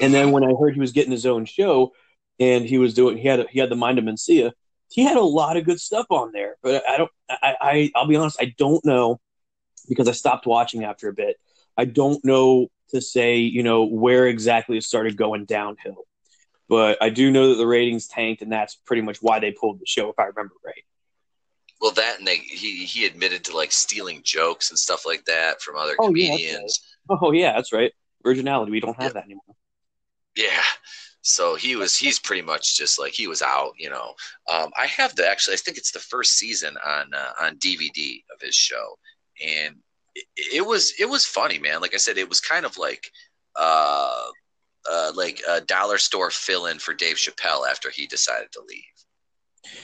[0.00, 1.92] And then when I heard he was getting his own show,
[2.40, 4.52] and he was doing he had he had the mind of Mencia,
[4.88, 6.56] he had a lot of good stuff on there.
[6.62, 9.20] But I don't I, I I'll be honest, I don't know
[9.88, 11.36] because I stopped watching after a bit.
[11.76, 16.06] I don't know to say you know where exactly it started going downhill
[16.68, 19.80] but I do know that the ratings tanked, and that's pretty much why they pulled
[19.80, 20.84] the show, if I remember right.
[21.84, 25.60] Well, that and they, he he admitted to like stealing jokes and stuff like that
[25.60, 26.80] from other Oh, yeah, that's comedians.
[27.10, 27.92] Oh yeah, that's right.
[28.24, 28.72] Originality.
[28.72, 29.54] We don't have that anymore.
[30.34, 30.62] Yeah.
[31.20, 34.14] So he was he's pretty much just like he was out, you know.
[34.50, 38.22] Um, I have the actually I think it's the first season on uh, on DVD
[38.34, 38.98] of his show,
[39.46, 39.76] and
[40.14, 41.82] it, it was it was funny, man.
[41.82, 43.10] Like I said, it was kind of like
[43.56, 44.28] uh,
[44.90, 49.74] uh, like a dollar store fill in for Dave Chappelle after he decided to leave.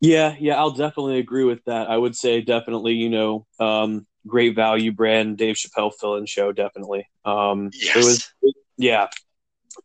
[0.00, 1.90] Yeah, yeah, I'll definitely agree with that.
[1.90, 6.52] I would say definitely, you know, um, great value brand Dave Chappelle fill-in show.
[6.52, 7.08] Definitely.
[7.24, 7.96] Um, Yes.
[7.96, 9.08] It was, yeah,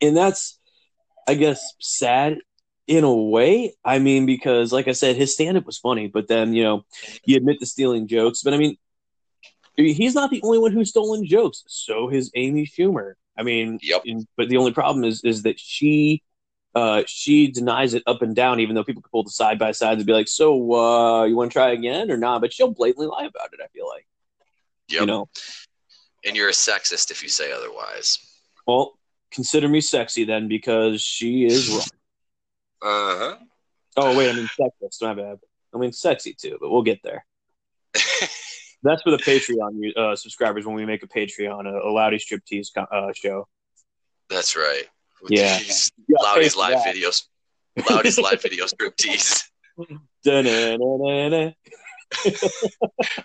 [0.02, 0.58] and that's,
[1.28, 2.38] I guess, sad
[2.88, 3.74] in a way.
[3.84, 6.86] I mean, because like I said, his stand-up was funny, but then you know,
[7.26, 8.42] you admit to stealing jokes.
[8.42, 8.78] But I mean,
[9.76, 11.64] he's not the only one who's stolen jokes.
[11.68, 13.14] So has Amy Schumer.
[13.38, 14.04] I mean, Yep.
[14.38, 16.24] but the only problem is is that she
[16.76, 19.72] uh, she denies it up and down, even though people can pull the side by
[19.72, 22.72] sides and be like, "So, uh, you want to try again or not?" But she'll
[22.72, 23.60] blatantly lie about it.
[23.64, 24.06] I feel like,
[24.90, 25.00] Yep.
[25.00, 25.30] you know,
[26.26, 28.20] and you're a sexist if you say otherwise.
[28.68, 29.00] well,
[29.32, 31.82] consider me sexy then because she is wrong.
[32.82, 33.36] Uh huh.
[33.98, 35.02] Oh wait, I mean sexist.
[35.02, 35.40] My bad.
[35.74, 37.26] I mean sexy too, but we'll get there.
[38.84, 42.68] That's for the Patreon uh, subscribers when we make a Patreon, a, a Loudy Striptease
[42.76, 43.48] co- uh, show.
[44.30, 44.84] That's right.
[45.26, 45.58] With Yeah.
[45.60, 46.96] these Yeah, Loudy's live for that.
[46.96, 47.24] videos.
[47.90, 49.44] Loudy's live video striptease.
[50.24, 51.52] Da-na-na-na-na.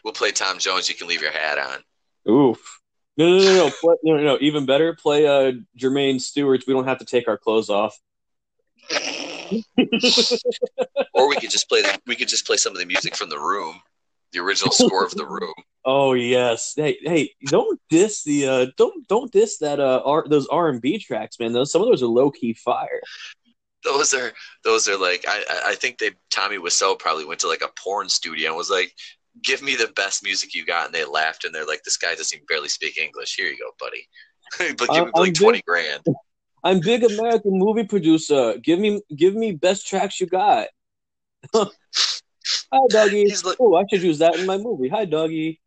[0.04, 0.88] We'll play Tom Jones.
[0.88, 2.32] You can leave your hat on.
[2.32, 2.80] Oof.
[3.16, 3.70] No, no, no, no.
[3.70, 4.38] Play, no, no, no.
[4.40, 6.66] Even better, play uh, Jermaine Stewart's.
[6.66, 7.96] We don't have to take our clothes off.
[11.14, 13.28] or we could just play the, we could just play some of the music from
[13.28, 13.80] the room,
[14.32, 15.52] the original score of the room.
[15.84, 16.74] Oh yes.
[16.76, 20.80] Hey, hey, don't diss the uh don't don't diss that uh R, those R and
[20.80, 21.52] B tracks, man.
[21.52, 23.00] Those some of those are low key fire.
[23.82, 27.62] Those are those are like I I think they Tommy Wiseau probably went to like
[27.62, 28.92] a porn studio and was like,
[29.42, 32.14] "Give me the best music you got," and they laughed and they're like, "This guy
[32.14, 33.36] doesn't even barely speak English.
[33.36, 34.06] Here you go, buddy."
[34.76, 36.04] but give me like twenty grand.
[36.62, 38.58] I'm big American movie producer.
[38.58, 40.68] Give me give me best tracks you got.
[42.72, 43.32] Hi, doggy.
[43.44, 44.88] Like, oh, I should use that in my movie.
[44.88, 45.60] Hi, doggy.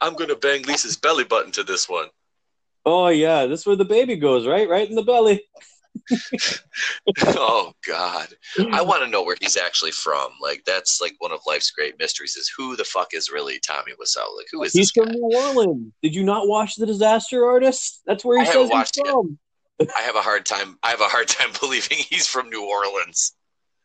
[0.00, 2.08] I'm gonna bang Lisa's belly button to this one.
[2.86, 4.68] Oh yeah, this is where the baby goes, right?
[4.68, 5.42] Right in the belly.
[7.26, 8.28] oh God,
[8.72, 10.30] I want to know where he's actually from.
[10.40, 13.92] Like that's like one of life's great mysteries: is who the fuck is really Tommy
[13.92, 14.36] Wiseau?
[14.36, 15.92] Like who is he's from New Orleans?
[16.02, 18.02] Did you not watch The Disaster Artist?
[18.06, 19.38] That's where he I says he's from.
[19.80, 20.78] I have a hard time.
[20.82, 23.34] I have a hard time believing he's from New Orleans.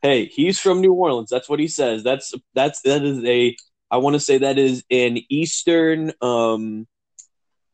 [0.01, 1.29] Hey, he's from New Orleans.
[1.29, 2.03] That's what he says.
[2.03, 3.55] That's that's that is a.
[3.93, 6.13] I want to say that is an Eastern.
[6.19, 6.87] Um,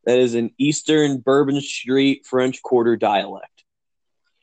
[0.03, 3.63] that is an Eastern Bourbon Street French Quarter dialect.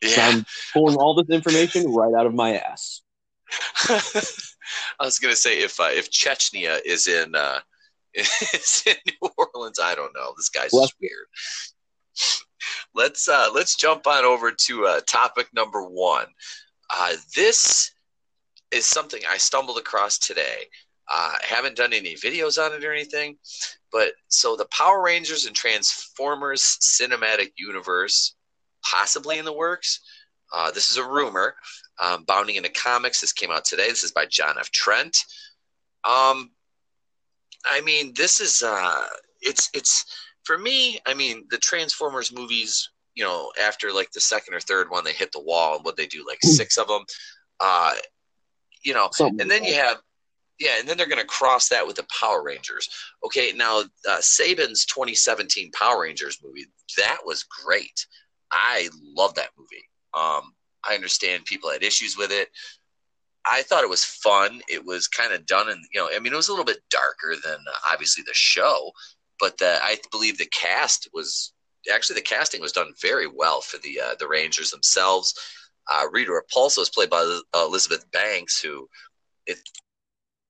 [0.00, 0.08] Yeah.
[0.08, 3.02] So I'm pulling all this information right out of my ass.
[3.88, 7.60] I was gonna say if uh, if Chechnya is in uh,
[8.14, 10.32] is in New Orleans, I don't know.
[10.34, 11.26] This guy's weird.
[12.94, 16.28] Let's uh, let's jump on over to uh, topic number one.
[16.88, 17.90] Uh, this
[18.70, 20.68] is something I stumbled across today.
[21.08, 23.36] Uh, I haven't done any videos on it or anything,
[23.92, 28.34] but so the Power Rangers and Transformers cinematic universe
[28.82, 30.00] possibly in the works.
[30.52, 31.54] Uh, this is a rumor.
[32.02, 33.20] Um, Bounding into Comics.
[33.20, 33.88] This came out today.
[33.88, 34.70] This is by John F.
[34.70, 35.16] Trent.
[36.04, 36.50] Um,
[37.64, 39.06] I mean, this is uh,
[39.40, 40.04] it's it's
[40.44, 41.00] for me.
[41.06, 42.90] I mean, the Transformers movies.
[43.14, 45.96] You know, after like the second or third one, they hit the wall, and what
[45.96, 46.50] they do, like hmm.
[46.50, 47.02] six of them.
[47.60, 47.94] Uh,
[48.84, 50.02] you know, Something and then you have
[50.58, 52.88] yeah, and then they're going to cross that with the Power Rangers.
[53.24, 56.66] Okay, now uh, Saban's 2017 Power Rangers movie
[56.96, 58.06] that was great.
[58.50, 59.88] I love that movie.
[60.14, 60.54] Um,
[60.88, 62.48] I understand people had issues with it.
[63.44, 64.60] I thought it was fun.
[64.68, 66.82] It was kind of done, and you know, I mean, it was a little bit
[66.90, 68.90] darker than uh, obviously the show,
[69.38, 71.52] but the, I believe the cast was
[71.92, 75.34] actually the casting was done very well for the uh, the Rangers themselves.
[75.88, 78.88] Uh, Rita Repulsa was played by Elizabeth Banks, who
[79.46, 79.58] it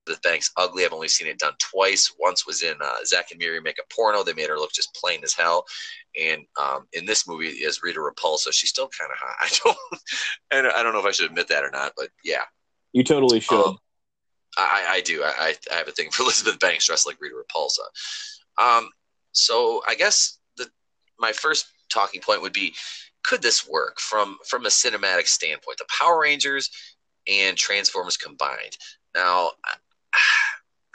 [0.06, 0.84] the Banks ugly.
[0.84, 2.12] I've only seen it done twice.
[2.18, 4.22] Once was in uh, Zack and Miri Make a Porno.
[4.22, 5.64] They made her look just plain as hell.
[6.18, 8.52] And um, in this movie is Rita Repulsa.
[8.52, 9.36] She's still kind of hot.
[9.40, 10.02] I don't,
[10.52, 12.44] and I don't know if I should admit that or not, but yeah.
[12.92, 13.66] You totally should.
[13.66, 13.78] Um,
[14.56, 15.22] I, I do.
[15.22, 17.80] I, I have a thing for Elizabeth Banks dressed like Rita Repulsa.
[18.58, 18.88] Um,
[19.32, 20.68] so I guess the
[21.18, 22.74] my first talking point would be,
[23.22, 25.78] could this work from from a cinematic standpoint?
[25.78, 26.70] The Power Rangers
[27.26, 28.76] and Transformers combined.
[29.14, 29.50] Now,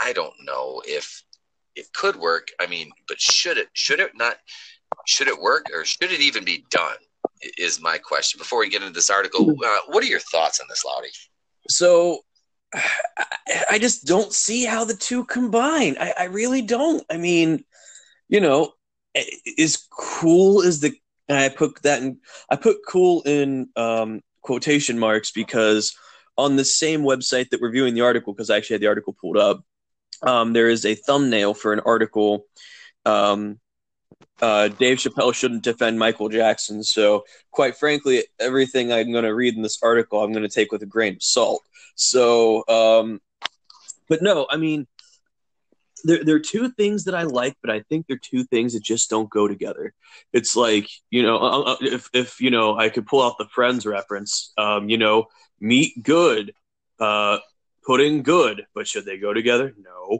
[0.02, 1.24] I don't know if
[1.76, 2.50] it could work.
[2.60, 3.70] I mean, but should it?
[3.74, 4.38] Should it not?
[5.08, 6.98] Should it work, or should it even be done?
[7.58, 8.38] Is my question.
[8.38, 9.64] Before we get into this article, hmm.
[9.64, 11.10] uh, what are your thoughts on this, Loudy?
[11.70, 12.20] So,
[13.70, 15.98] I just don't see how the two combine.
[16.00, 17.04] I, I really don't.
[17.10, 17.64] I mean,
[18.28, 18.74] you know,
[19.58, 20.94] as cool as the
[21.30, 22.20] I put that in.
[22.50, 25.96] I put cool in um, quotation marks because
[26.38, 29.16] on the same website that we're viewing the article, because I actually had the article
[29.20, 29.64] pulled up,
[30.22, 32.46] um, there is a thumbnail for an article.
[33.06, 33.60] Um,
[34.42, 36.84] uh, Dave Chappelle shouldn't defend Michael Jackson.
[36.84, 40.72] So, quite frankly, everything I'm going to read in this article, I'm going to take
[40.72, 41.62] with a grain of salt.
[41.96, 43.22] So, um,
[44.10, 44.88] but no, I mean,
[46.04, 48.84] there, there are two things that I like, but I think they're two things that
[48.84, 49.94] just don't go together.
[50.34, 53.46] It's like, you know, uh, uh if, if, you know, I could pull out the
[53.46, 55.26] Friends reference, um, you know,
[55.60, 56.54] meet good,
[57.00, 57.38] uh,
[57.86, 59.74] pudding good, but should they go together?
[59.78, 60.20] No.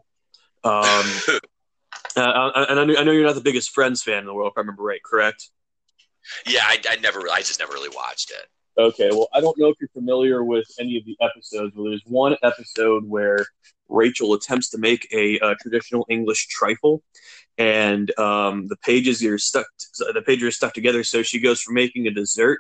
[0.64, 1.06] Um,
[2.16, 4.52] uh, and I know, I know, you're not the biggest Friends fan in the world,
[4.54, 5.50] if I remember right, correct?
[6.48, 8.48] Yeah, I, I never, I just never really watched it.
[8.78, 12.04] Okay, well, I don't know if you're familiar with any of the episodes, but there's
[12.06, 13.46] one episode where
[13.90, 17.04] Rachel attempts to make a, a traditional English trifle,
[17.58, 19.68] and um, the pages are stuck.
[20.00, 22.60] The pages are stuck together, so she goes from making a dessert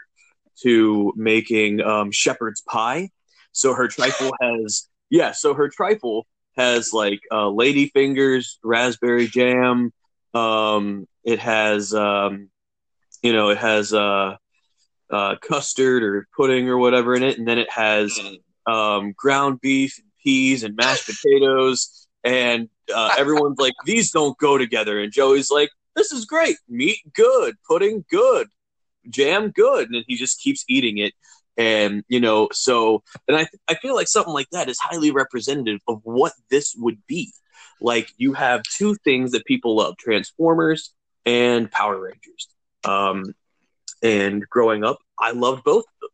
[0.63, 3.09] to making um, shepherd's pie.
[3.53, 5.34] So her trifle has yeah.
[5.34, 6.26] So her trifle
[6.58, 9.93] has like uh, lady fingers, raspberry jam.
[10.34, 12.50] Um, it has um,
[13.21, 14.38] you know it has uh,
[15.12, 18.19] uh, custard or pudding or whatever in it, and then it has
[18.65, 22.08] um, ground beef, and peas, and mashed potatoes.
[22.24, 25.00] And uh, everyone's like, these don't go together.
[25.00, 26.58] And Joey's like, this is great.
[26.69, 28.47] Meat good, pudding good,
[29.10, 31.13] jam, good, and then he just keeps eating it.
[31.57, 35.81] And you know, so and I I feel like something like that is highly representative
[35.87, 37.31] of what this would be.
[37.81, 40.93] Like you have two things that people love: Transformers
[41.25, 42.47] and Power Rangers.
[42.83, 43.33] Um,
[44.01, 46.09] and growing up, I loved both of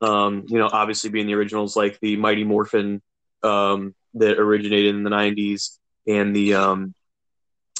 [0.00, 0.10] them.
[0.10, 3.02] Um, you know, obviously being the originals like the Mighty Morphin
[3.42, 6.94] um, that originated in the '90s, and the um,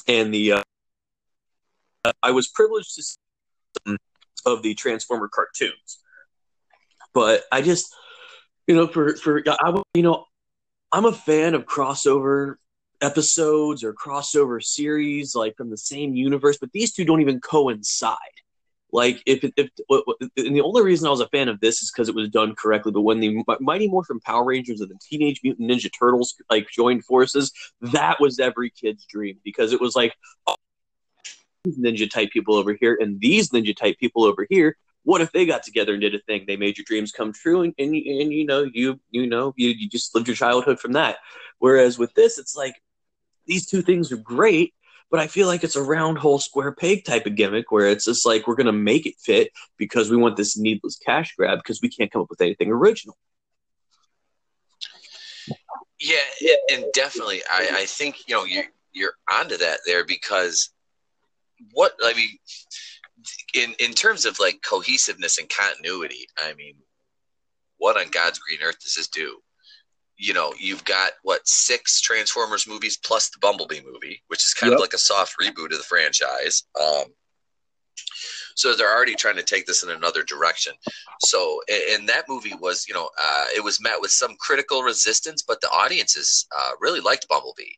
[0.06, 0.62] and the uh,
[2.22, 3.16] I was privileged to see
[3.86, 3.98] some
[4.46, 5.99] of the Transformer cartoons,
[7.12, 7.94] but I just
[8.66, 10.24] you know for for I you know
[10.92, 12.56] I'm a fan of crossover
[13.00, 18.16] episodes or crossover series like from the same universe, but these two don't even coincide.
[18.92, 19.70] Like if if
[20.36, 22.54] and the only reason I was a fan of this is because it was done
[22.56, 22.92] correctly.
[22.92, 27.04] But when the Mighty Morphin Power Rangers and the Teenage Mutant Ninja Turtles like joined
[27.04, 30.14] forces, that was every kid's dream because it was like
[30.48, 30.56] oh,
[31.68, 34.76] ninja type people over here and these ninja type people over here.
[35.02, 36.44] What if they got together and did a thing?
[36.46, 39.70] They made your dreams come true, and and, and you know you you know you
[39.70, 41.16] you just lived your childhood from that.
[41.58, 42.74] Whereas with this, it's like
[43.46, 44.74] these two things are great,
[45.10, 48.04] but I feel like it's a round hole square peg type of gimmick where it's
[48.04, 51.80] just like we're to make it fit because we want this needless cash grab because
[51.82, 53.16] we can't come up with anything original.
[55.98, 60.70] Yeah, and definitely, I, I think you know you're you're onto that there because
[61.72, 62.38] what I mean,
[63.54, 66.74] in in terms of like cohesiveness and continuity, I mean,
[67.78, 69.40] what on God's green earth does this do?
[70.20, 74.70] you know, you've got what six Transformers movies plus the Bumblebee movie, which is kind
[74.70, 74.76] yep.
[74.76, 76.64] of like a soft reboot of the franchise.
[76.78, 77.04] Um,
[78.54, 80.74] so they're already trying to take this in another direction.
[81.20, 85.42] So, and that movie was, you know, uh, it was met with some critical resistance,
[85.42, 87.72] but the audiences uh, really liked Bumblebee.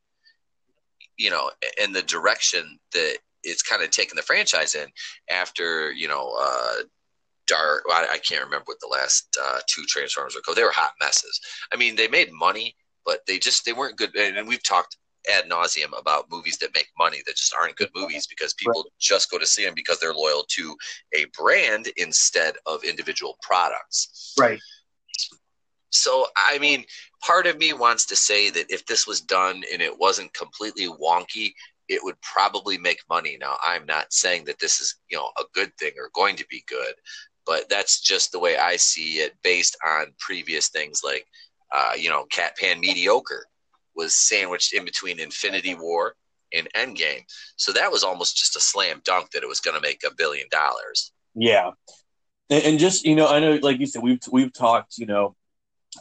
[1.18, 4.88] You know, and the direction that it's kind of taken the franchise in
[5.30, 6.82] after, you know, uh,
[7.46, 7.82] dark.
[7.90, 10.56] I, I can't remember what the last uh, two Transformers were called.
[10.56, 11.40] They were hot messes.
[11.72, 14.14] I mean, they made money, but they just they weren't good.
[14.16, 14.96] And we've talked
[15.32, 18.92] ad nauseum about movies that make money that just aren't good movies because people right.
[19.00, 20.76] just go to see them because they're loyal to
[21.14, 24.34] a brand instead of individual products.
[24.38, 24.58] Right.
[25.90, 26.84] So, I mean,
[27.24, 30.88] part of me wants to say that if this was done and it wasn't completely
[30.88, 31.52] wonky,
[31.88, 33.36] it would probably make money.
[33.40, 36.46] Now, I'm not saying that this is, you know, a good thing or going to
[36.48, 36.94] be good,
[37.44, 41.26] but that's just the way I see it based on previous things like,
[41.74, 43.46] uh, you know, Cat Pan Mediocre
[43.96, 46.14] was sandwiched in between Infinity War
[46.54, 47.22] and Endgame.
[47.56, 50.14] So that was almost just a slam dunk that it was going to make a
[50.16, 51.12] billion dollars.
[51.34, 51.70] Yeah.
[52.50, 55.34] And, and, just, you know, I know, like you said, we've, we've talked, you know,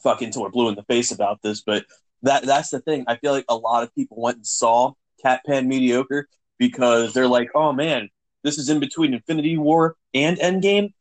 [0.03, 1.85] fucking until we're blue in the face about this, but
[2.23, 3.05] that, that's the thing.
[3.07, 7.27] I feel like a lot of people went and saw Cat Pan Mediocre because they're
[7.27, 8.09] like, oh man,
[8.43, 10.91] this is in between Infinity War and Endgame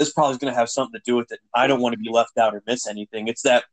[0.00, 1.38] this probably is going to have something to do with it.
[1.54, 3.28] I don't want to be left out or miss anything.
[3.28, 3.64] It's that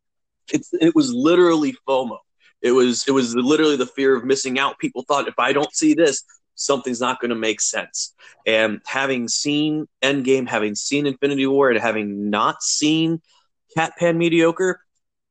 [0.53, 2.17] it's it was literally FOMO.
[2.61, 4.77] It was it was literally the fear of missing out.
[4.77, 6.23] People thought if I don't see this,
[6.55, 8.13] something's not going to make sense.
[8.45, 13.21] And having seen Endgame, having seen Infinity War, and having not seen
[13.75, 14.81] Cat Pan Mediocre,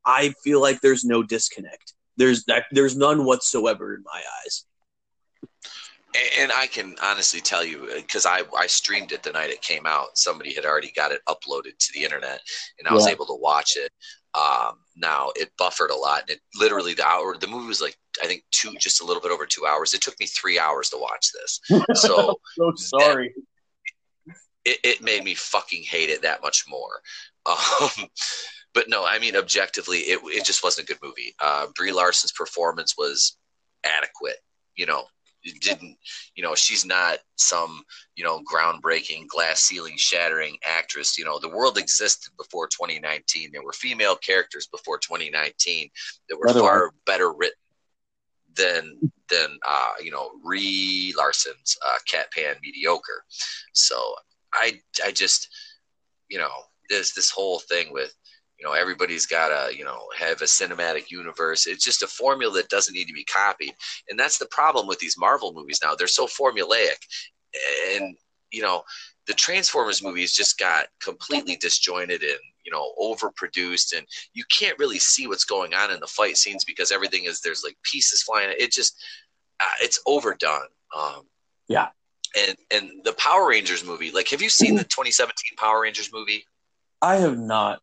[0.05, 1.93] I feel like there's no disconnect.
[2.17, 4.65] There's there's none whatsoever in my eyes
[6.39, 9.87] and I can honestly tell you because I, I streamed it the night it came
[9.87, 10.17] out.
[10.19, 12.41] Somebody had already got it uploaded to the internet,
[12.79, 13.91] and I was able to watch it.
[14.35, 17.97] Um, now it buffered a lot, and it literally the hour the movie was like
[18.23, 19.95] I think two, just a little bit over two hours.
[19.95, 21.61] It took me three hours to watch this.
[21.97, 23.35] So, so sorry.
[24.65, 27.01] it, it made me fucking hate it that much more.
[27.47, 28.09] Um,
[28.77, 31.35] but no, I mean objectively, it it just wasn't a good movie.
[31.41, 33.39] Uh, Brie Larson's performance was
[33.85, 34.37] adequate.
[34.77, 35.05] You know,
[35.43, 35.97] it didn't
[36.35, 37.83] you know she's not some
[38.17, 43.63] you know groundbreaking glass ceiling shattering actress you know the world existed before 2019 there
[43.63, 45.89] were female characters before 2019
[46.29, 47.55] that were far better written
[48.57, 53.25] than than uh, you know Brie Larson's uh, Cat Pan mediocre.
[53.73, 54.15] So
[54.53, 55.49] I I just
[56.29, 56.51] you know
[56.91, 58.13] there's this whole thing with
[58.59, 61.67] you know everybody's got to you know have a cinematic universe.
[61.67, 63.75] It's just a formula that doesn't need to be copied.
[64.09, 65.95] And that's the problem with these marvel movies now.
[65.95, 66.97] They're so formulaic.
[67.91, 68.17] And
[68.53, 68.83] you know
[69.27, 73.97] the transformers movies just got completely disjointed and you know overproduced.
[73.97, 77.41] And you can't really see what's going on in the fight scenes because everything is
[77.41, 78.55] there's like pieces flying.
[78.59, 79.03] It just
[79.61, 80.69] uh, it's overdone.
[80.97, 81.23] Um
[81.69, 81.89] yeah.
[82.39, 86.47] and and the power rangers movie like have you seen the 2017 power rangers movie?
[87.03, 87.81] I have not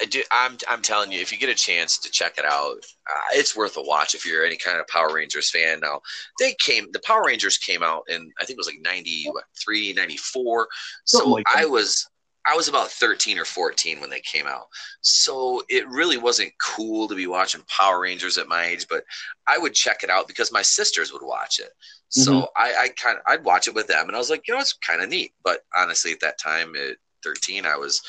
[0.00, 2.76] I do, I'm I'm telling you, if you get a chance to check it out,
[3.08, 4.14] uh, it's worth a watch.
[4.14, 6.00] If you're any kind of Power Rangers fan, now
[6.38, 10.68] they came, the Power Rangers came out in I think it was like 93, 94.
[11.04, 12.06] So like I was
[12.46, 14.66] I was about 13 or 14 when they came out.
[15.02, 19.04] So it really wasn't cool to be watching Power Rangers at my age, but
[19.46, 21.70] I would check it out because my sisters would watch it.
[22.08, 22.48] So Mhm.
[22.56, 24.60] I, I kind of I'd watch it with them, and I was like, you know,
[24.60, 25.32] it's kind of neat.
[25.44, 28.00] But honestly, at that time, at 13, I was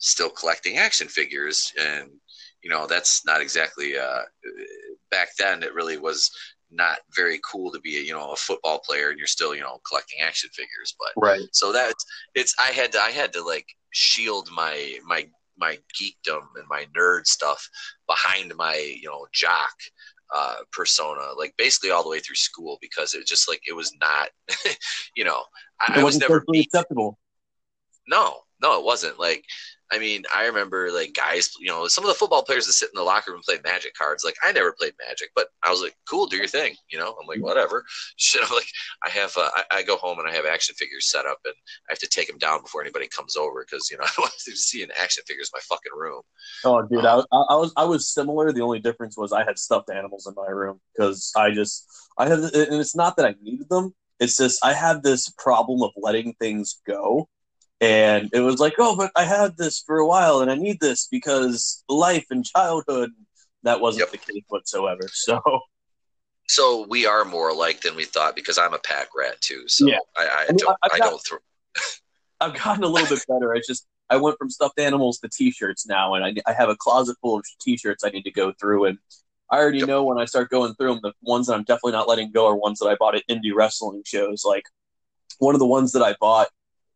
[0.00, 2.10] still collecting action figures, and
[2.62, 3.96] you know, that's not exactly.
[3.96, 4.22] Uh,
[5.10, 6.30] back then, it really was
[6.72, 9.60] not very cool to be a you know a football player, and you're still you
[9.62, 10.94] know collecting action figures.
[10.98, 11.48] But Right.
[11.52, 11.94] so that
[12.34, 15.28] it's I had to I had to like shield my my
[15.58, 17.68] my geekdom and my nerd stuff
[18.08, 19.74] behind my you know jock
[20.34, 23.92] uh, persona, like basically all the way through school, because it just like it was
[24.00, 24.28] not,
[25.16, 25.42] you know,
[25.80, 27.18] I, It I was never acceptable.
[28.06, 29.18] no, no, it wasn't.
[29.18, 29.44] Like,
[29.92, 32.90] I mean, I remember like guys, you know, some of the football players that sit
[32.94, 34.24] in the locker room and play magic cards.
[34.24, 36.74] Like, I never played magic, but I was like, cool, do your thing.
[36.90, 37.84] You know, I'm like, whatever.
[38.16, 38.68] Shit, I'm like,
[39.04, 41.54] I have, uh, I, I go home and I have action figures set up, and
[41.88, 44.24] I have to take them down before anybody comes over because you know I don't
[44.24, 46.22] want to see an action figures in my fucking room.
[46.64, 48.52] Oh, dude, I, I, I was I was similar.
[48.52, 51.86] The only difference was I had stuffed animals in my room because I just
[52.16, 53.94] I had, and it's not that I needed them.
[54.20, 57.28] It's just I had this problem of letting things go,
[57.80, 60.80] and it was like, oh, but I had this for a while, and I need
[60.80, 63.10] this because life and childhood.
[63.62, 64.12] That wasn't Yep.
[64.12, 65.02] the case whatsoever.
[65.12, 65.40] So
[66.48, 69.64] So we are more alike than we thought because I'm a pack rat too.
[69.68, 69.98] So Yeah.
[70.16, 71.38] I, I, I mean, don't, I- I, I've got- don't throw.
[72.40, 73.54] I've gotten a little bit better.
[73.54, 76.74] It's just I went from stuffed animals to T-shirts now, and I, I have a
[76.76, 78.86] closet full of T-shirts I need to go through.
[78.86, 78.98] And
[79.50, 79.88] I already Yep.
[79.88, 82.46] know when I start going through them, the ones that I'm definitely not letting go
[82.46, 84.42] are ones that I bought at indie wrestling shows.
[84.44, 84.64] Like
[85.38, 86.48] one of the ones that I bought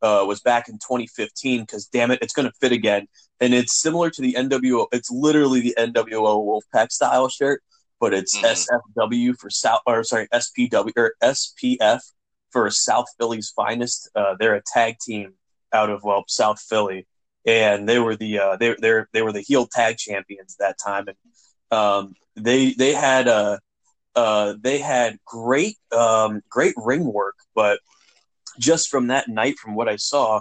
[0.05, 3.07] uh, was back in 2015 because damn it, it's going to fit again,
[3.41, 4.87] and it's similar to the NWO.
[4.93, 7.63] It's literally the NWO Wolfpack style shirt,
[7.99, 8.45] but it's Mhm.
[8.45, 12.01] SFW for South, or sorry, SPW or SPF
[12.51, 14.11] for South Philly's finest.
[14.15, 15.35] Uh, they're a tag team
[15.73, 17.07] out of well South Philly,
[17.47, 21.07] and they were the uh, they they they were the heel tag champions that time,
[21.09, 21.17] and
[21.79, 23.59] um, they they had uh,
[24.15, 27.81] uh, they had great um, great ring work, but
[28.59, 30.41] just from that night, from what I saw.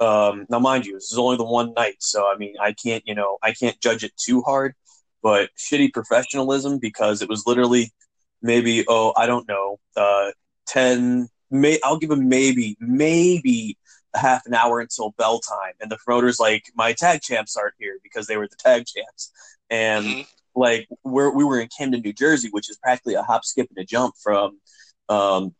[0.00, 3.02] Um, now, mind you, this is only the one night, so I mean, I can't,
[3.06, 4.74] you know, I can't judge it too hard.
[5.22, 7.92] But shitty professionalism because it was literally
[8.40, 10.30] maybe, oh, I don't know, uh,
[10.66, 11.28] ten.
[11.50, 13.76] May I'll give him maybe, maybe
[14.14, 17.74] a half an hour until bell time, and the promoters like my tag champs aren't
[17.78, 19.32] here because they were the tag champs,
[19.70, 20.26] and Mhm.
[20.54, 23.78] like we're, we were in Camden, New Jersey, which is practically a hop, skip, and
[23.78, 24.60] a jump from
[25.08, 25.54] um,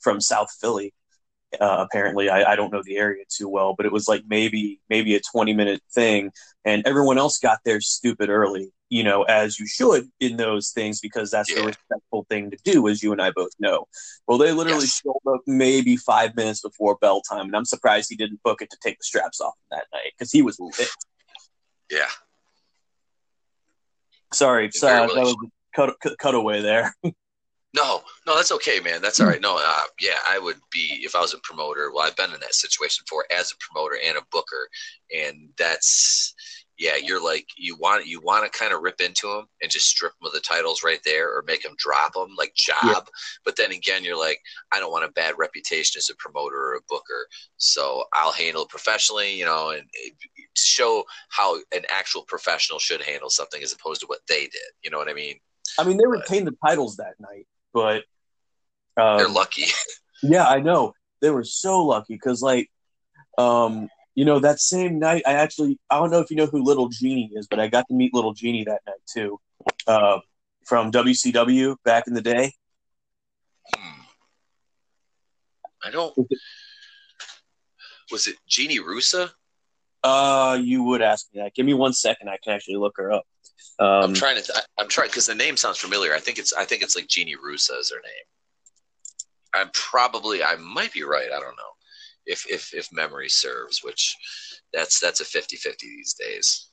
[0.00, 0.94] from South Philly.
[1.60, 4.80] Uh, apparently, I, I don't know the area too well, but it was like maybe
[4.88, 6.30] maybe a twenty minute thing,
[6.64, 8.72] and everyone else got there stupid early.
[8.90, 12.86] You know, as you should in those things because that's the respectful thing to do,
[12.88, 13.86] as you and I both know.
[14.28, 15.00] Well, they literally Yes.
[15.04, 18.70] showed up maybe five minutes before bell time, and I'm surprised he didn't book it
[18.70, 21.06] to take the straps off that night because he was pissed.
[21.90, 22.06] Yeah.
[24.32, 26.94] Sorry, sorry, that was a cut, cut, cutaway there.
[27.74, 29.02] No, no, that's okay, man.
[29.02, 29.40] That's all right.
[29.40, 31.90] No, uh, yeah, I would be if I was a promoter.
[31.92, 34.68] Well, I've been in that situation before as a promoter and a booker,
[35.12, 36.34] and that's
[36.78, 36.94] yeah.
[36.94, 40.12] You're like you want you want to kind of rip into them and just strip
[40.12, 42.76] them of the titles right there, or make them drop them like job.
[42.84, 43.00] Yeah.
[43.44, 44.38] But then again, you're like,
[44.70, 48.62] I don't want a bad reputation as a promoter or a booker, so I'll handle
[48.62, 50.14] it professionally, you know, and it,
[50.56, 54.70] show how an actual professional should handle something as opposed to what they did.
[54.84, 55.40] You know what I mean?
[55.78, 58.04] I mean, they retained the titles that night, but
[58.96, 59.66] They're um, lucky.
[60.22, 62.70] yeah, I know they were so lucky because, like,
[63.36, 66.62] um, you know, that same night, I actually I don't know if you know who
[66.62, 69.40] Little Genie is, but I got to meet Little Genie that night too,
[69.86, 70.20] uh,
[70.64, 72.52] from WCW back in the day.
[73.74, 74.00] Hmm.
[75.82, 76.16] I don't.
[78.12, 79.30] Was it- Jeannie Russa?
[80.04, 81.54] Uh, you would ask me that.
[81.54, 82.28] Give me one second.
[82.28, 83.24] I can actually look her up.
[83.78, 84.42] Um, I'm trying to.
[84.42, 86.14] Th- I'm trying because the name sounds familiar.
[86.14, 86.52] I think it's.
[86.52, 88.12] I think it's like Jeannie Russa is her name.
[89.54, 90.42] I'm probably.
[90.42, 91.28] I might be right.
[91.34, 91.74] I don't know.
[92.26, 94.16] If if if memory serves, which
[94.72, 96.68] that's that's a 50-50 these days.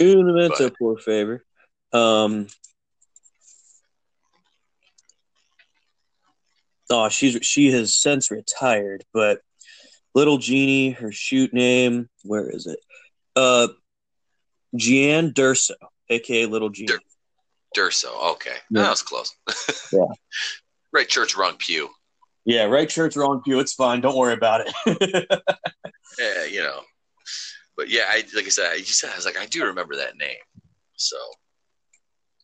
[0.00, 1.44] Un But- por favor.
[1.92, 2.48] Um,
[6.90, 9.40] oh, she's she has since retired, but
[10.14, 12.80] little Jeannie, her shoot name, where is it?
[13.36, 13.68] Uh,
[14.76, 15.74] Gian Durso,
[16.10, 16.88] aka Little Jeannie.
[16.88, 17.00] Dur-
[17.76, 18.32] Durso.
[18.32, 18.82] Okay, Yeah.
[18.82, 19.34] that was close.
[19.92, 20.06] Yeah.
[20.92, 21.88] right church, wrong pew.
[22.44, 23.58] Yeah, right church, wrong pew.
[23.60, 24.00] It's fine.
[24.00, 25.26] Don't worry about it.
[26.16, 26.80] Yeah, you know.
[27.76, 30.16] but yeah, I like I said, you said I was like, I do remember that
[30.16, 30.36] name.
[30.94, 31.16] So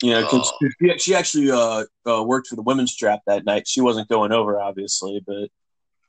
[0.03, 0.69] yeah, because oh.
[0.81, 3.69] she, she actually uh, uh, worked for the women's strap that night.
[3.69, 5.51] She wasn't going over, obviously, but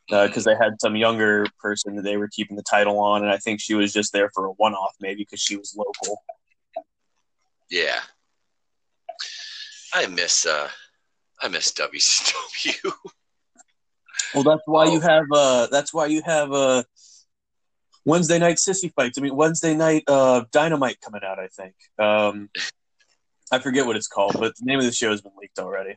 [0.08, 3.32] because uh, they had some younger person that they were keeping the title on, and
[3.32, 6.22] I think she was just there for a one-off, maybe because she was local.
[7.70, 8.00] Yeah,
[9.94, 10.68] I miss uh,
[11.42, 12.92] I miss WCW.
[14.36, 14.94] well, that's why oh.
[14.94, 16.84] you have uh, that's why you have uh,
[18.06, 19.18] Wednesday night sissy fights.
[19.18, 21.40] I mean, Wednesday night uh, Dynamite coming out.
[21.40, 21.74] I think.
[21.98, 22.50] Um,
[23.52, 25.96] I forget what it's called, but the name of the show has been leaked already.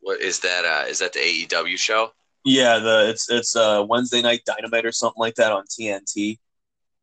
[0.00, 0.64] What is that?
[0.64, 2.12] Uh, is that the AEW show?
[2.44, 6.38] Yeah, the it's it's uh, Wednesday night Dynamite or something like that on TNT.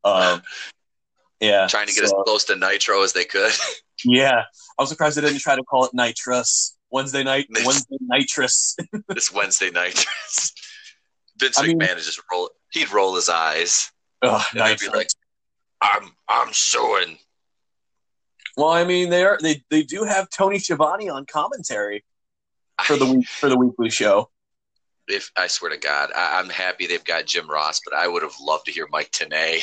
[0.04, 0.42] Um,
[1.40, 3.52] yeah, trying to get so, as close to Nitro as they could.
[4.04, 4.42] yeah,
[4.78, 7.46] I was surprised they didn't try to call it Nitrous Wednesday night.
[7.64, 8.76] Wednesday Nitrous.
[9.08, 10.52] this Wednesday Nitrous.
[11.38, 12.50] Vince I McMahon mean, just roll.
[12.72, 13.92] He'd roll his eyes.
[14.22, 15.08] Oh, and I'd be like,
[15.80, 17.18] "I'm I'm suing."
[18.56, 22.04] Well, I mean, they are they they do have Tony Schiavone on commentary
[22.84, 24.30] for the week for the weekly show.
[25.06, 28.22] If I swear to God, I, am happy they've got Jim Ross, but I would
[28.22, 29.62] have loved to hear Mike Tenay,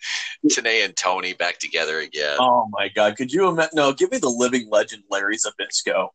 [0.50, 2.36] Tenay and Tony back together again.
[2.38, 3.70] Oh my God, could you imagine?
[3.74, 6.08] No, give me the living legend Larry Zbyszko.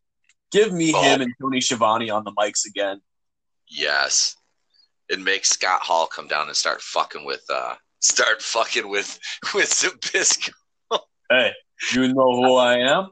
[0.51, 1.01] Give me oh.
[1.01, 3.01] him and Tony Schiavone on the mics again.
[3.67, 4.35] Yes,
[5.09, 9.19] and make Scott Hall come down and start fucking with uh start fucking with
[9.55, 10.51] with Zbyszko.
[11.29, 11.51] hey,
[11.93, 13.09] you know who I am,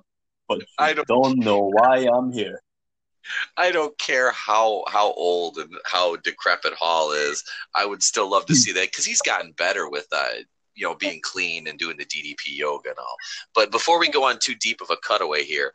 [0.47, 2.61] but I don't, don't know why I'm here.
[3.57, 7.43] I don't care how how old and how decrepit Hall is.
[7.75, 8.57] I would still love to hmm.
[8.57, 10.29] see that because he's gotten better with uh,
[10.75, 13.15] you know being clean and doing the DDP yoga and all.
[13.53, 15.71] But before we go on too deep of a cutaway here,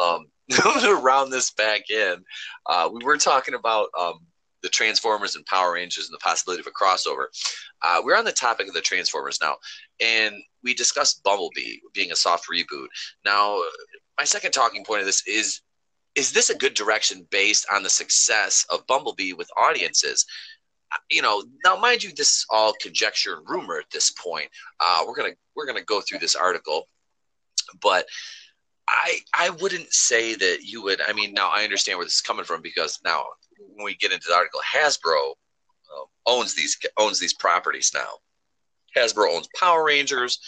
[0.00, 2.24] um, to round this back in,
[2.66, 4.20] uh, we were talking about um,
[4.62, 7.26] the Transformers and Power Rangers and the possibility of a crossover.
[7.82, 9.56] Uh, we're on the topic of the Transformers now,
[10.00, 12.86] and we discussed Bumblebee being a soft reboot.
[13.24, 13.60] Now,
[14.18, 15.60] my second talking point of this is
[16.14, 20.24] is this a good direction based on the success of Bumblebee with audiences?
[21.10, 24.48] You know, now mind you, this is all conjecture and rumor at this point.
[24.78, 26.88] Uh, we're gonna we're gonna go through this article,
[27.82, 28.06] but
[28.88, 31.00] I I wouldn't say that you would.
[31.00, 33.24] I mean, now I understand where this is coming from because now
[33.58, 38.08] when we get into the article, Hasbro uh, owns these owns these properties now.
[38.96, 40.38] Hasbro owns Power Rangers,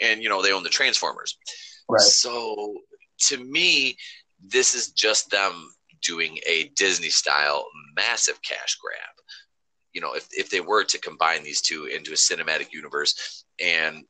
[0.00, 1.36] and you know they own the Transformers.
[1.86, 2.00] Right.
[2.00, 2.76] So
[3.28, 3.96] to me,
[4.42, 5.70] this is just them
[6.02, 7.64] doing a Disney style
[7.94, 9.14] massive cash grab.
[9.92, 14.04] You know, if, if they were to combine these two into a cinematic universe, and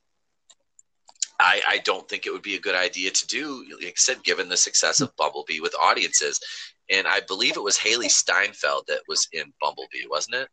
[1.40, 4.22] I, I don't think it would be a good idea to do, like I said,
[4.22, 6.38] given the success of Bumblebee with audiences.
[6.90, 10.48] And I believe it was Hailee Steinfeld that was in Bumblebee, wasn't it?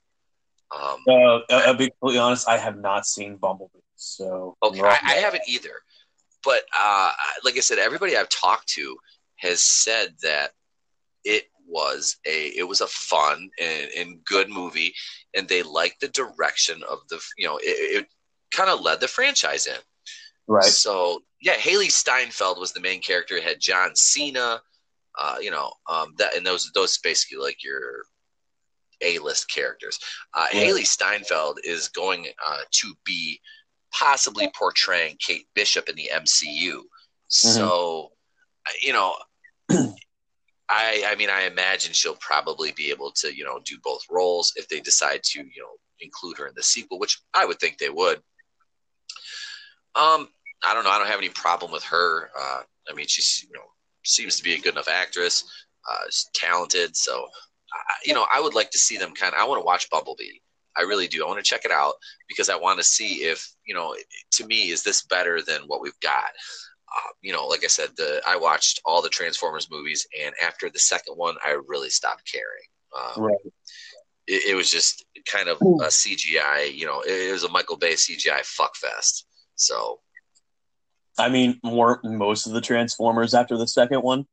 [0.75, 3.79] Um, uh, I'll be completely honest, I have not seen Bumblebee.
[3.95, 5.73] So okay, I, I, haven't either.
[6.43, 7.11] But uh,
[7.43, 8.95] like I said, everybody I've talked to
[9.39, 10.51] has said that
[11.23, 14.93] it was a it was a fun and, and good movie,
[15.35, 18.07] and they liked the direction of the you know it, it
[18.51, 19.77] kind of led the franchise in.
[20.47, 20.63] Right.
[20.63, 23.35] So yeah, Hailee Steinfeld was the main character.
[23.35, 24.61] It had John Cena,
[25.17, 28.03] uh, you know, um, that and those those basically like your
[29.01, 29.99] A list characters.
[30.33, 30.63] Uh, yeah.
[30.63, 33.39] Hailee Steinfeld is going uh, to be
[33.91, 36.71] possibly portraying Kate Bishop in the MCU.
[36.73, 36.79] Mm-hmm.
[37.29, 38.11] So,
[38.81, 39.15] you know,
[40.69, 44.53] I I mean I imagine she'll probably be able to you know do both roles
[44.55, 47.77] if they decide to you know include her in the sequel, which I would think
[47.77, 48.17] they would.
[49.95, 50.29] Um,
[50.63, 50.91] I don't know.
[50.91, 52.29] I don't have any problem with her.
[52.39, 53.65] Uh, I mean, she's you know
[54.05, 55.43] seems to be a good enough actress.
[55.89, 59.39] Uh, talented, so uh, you know I would like to see them kind of.
[59.39, 60.39] I want to watch Bumblebee.
[60.77, 61.23] I really do.
[61.23, 61.95] I want to check it out
[62.27, 63.95] because I want to see if you know.
[64.33, 66.29] To me, is this better than what we've got?
[66.95, 70.69] Uh, you know, like I said, the I watched all the Transformers movies, and after
[70.69, 72.67] the second one, I really stopped caring.
[72.95, 73.35] Um, right.
[74.27, 76.73] It, it, was just kind of a CGI.
[76.73, 79.23] You know, it, it was a Michael Bay CGI fuckfest.
[79.55, 79.99] So,
[81.17, 84.25] I mean, weren't most of the Transformers after the second one?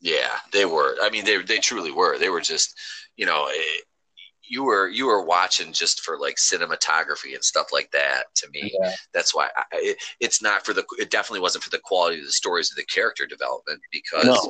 [0.00, 0.96] Yeah, they were.
[1.02, 2.18] I mean, they they truly were.
[2.18, 2.78] They were just,
[3.16, 3.84] you know, it,
[4.48, 8.72] you were you were watching just for like cinematography and stuff like that to me.
[8.80, 8.92] Yeah.
[9.12, 12.26] that's why I, it, it's not for the it definitely wasn't for the quality of
[12.26, 14.48] the stories of the character development because no,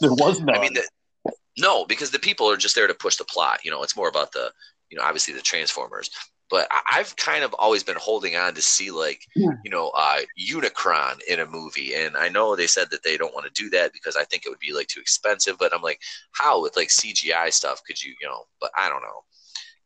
[0.00, 3.16] there was no i mean the, no because the people are just there to push
[3.16, 4.50] the plot you know it's more about the
[4.90, 6.10] you know obviously the transformers
[6.50, 9.50] but I've kind of always been holding on to see like yeah.
[9.64, 13.34] you know uh, Unicron in a movie, and I know they said that they don't
[13.34, 15.56] want to do that because I think it would be like too expensive.
[15.58, 16.00] But I'm like,
[16.32, 18.44] how with like CGI stuff could you you know?
[18.60, 19.24] But I don't know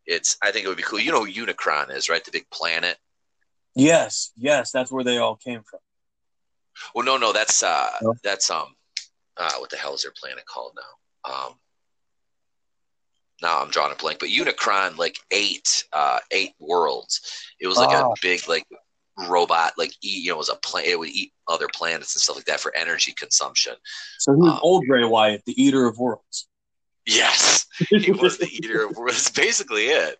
[0.07, 0.99] it's I think it would be cool.
[0.99, 2.97] You know, who Unicron is right, the big planet.
[3.75, 5.81] Yes, yes, that's where they all came from.
[6.95, 8.15] Well, no, no, that's uh, No?
[8.23, 8.75] that's um,
[9.37, 11.33] uh, what the hell is their planet called now?
[11.33, 11.55] Um,
[13.43, 17.21] now I'm drawing a blank, but Unicron like eight uh eight worlds.
[17.61, 18.11] It was like Ah.
[18.11, 18.67] a big like
[19.29, 20.91] robot, like eat you know, it was a planet.
[20.91, 23.75] It would eat other planets and stuff like that for energy consumption.
[24.19, 26.49] So he was Um, old Bray Wyatt, the Eater of Worlds.
[27.05, 28.85] Yes, he was the eater.
[28.87, 30.19] of Was basically it.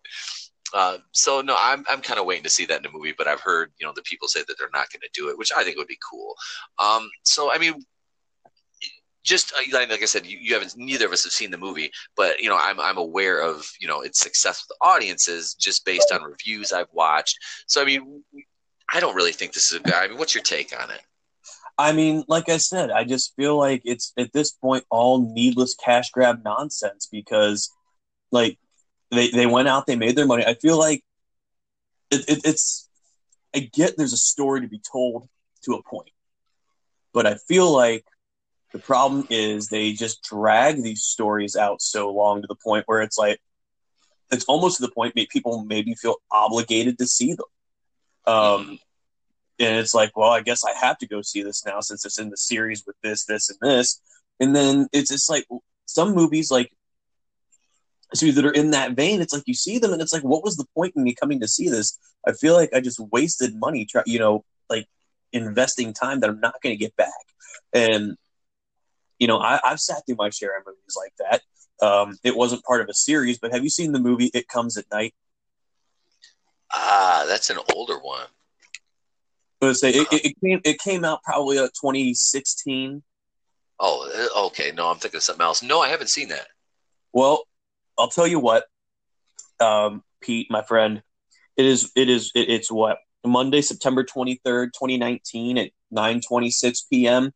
[0.73, 3.27] Uh, so no, I'm I'm kind of waiting to see that in the movie, but
[3.27, 5.51] I've heard you know the people say that they're not going to do it, which
[5.55, 6.35] I think would be cool.
[6.79, 7.75] Um, so I mean,
[9.23, 11.57] just uh, like like I said, you, you haven't neither of us have seen the
[11.57, 15.85] movie, but you know I'm I'm aware of you know its success with audiences just
[15.85, 17.37] based on reviews I've watched.
[17.67, 18.23] So I mean,
[18.93, 20.03] I don't really think this is a guy.
[20.03, 21.01] I mean, what's your take on it?
[21.77, 25.75] I mean, like I said, I just feel like it's at this point all needless
[25.75, 27.71] cash grab nonsense because,
[28.31, 28.59] like,
[29.09, 30.45] they they went out, they made their money.
[30.45, 31.03] I feel like
[32.11, 32.89] it, it, it's.
[33.55, 35.29] I get there's a story to be told
[35.63, 36.09] to a point,
[37.13, 38.05] but I feel like
[38.73, 43.01] the problem is they just drag these stories out so long to the point where
[43.01, 43.39] it's like
[44.31, 47.45] it's almost to the point that people maybe feel obligated to see them.
[48.25, 48.79] Um,
[49.59, 52.19] and it's like, well, I guess I have to go see this now since it's
[52.19, 54.01] in the series with this, this, and this.
[54.39, 55.45] And then it's just like
[55.85, 56.71] some movies, like
[58.15, 59.21] so that are in that vein.
[59.21, 61.39] It's like you see them, and it's like, what was the point in me coming
[61.41, 61.99] to see this?
[62.27, 64.87] I feel like I just wasted money, try, you know, like
[65.31, 67.11] investing time that I'm not going to get back.
[67.71, 68.17] And
[69.19, 71.41] you know, I, I've sat through my share of movies like that.
[71.85, 74.77] Um, it wasn't part of a series, but have you seen the movie It Comes
[74.77, 75.13] at Night?
[76.73, 78.27] Ah, that's an older one.
[79.61, 83.01] I would say it, it, it came it came out probably uh, 2016.
[83.79, 84.71] Oh, uh, okay.
[84.75, 85.63] No, I'm thinking of something else.
[85.63, 86.47] No, I haven't seen that.
[87.13, 87.43] Well,
[87.97, 88.65] I'll tell you what,
[89.59, 91.01] um, Pete, my friend,
[91.55, 96.21] it is it is it, it's what Monday, September twenty third, twenty nineteen, at nine
[96.21, 97.31] twenty six p.m.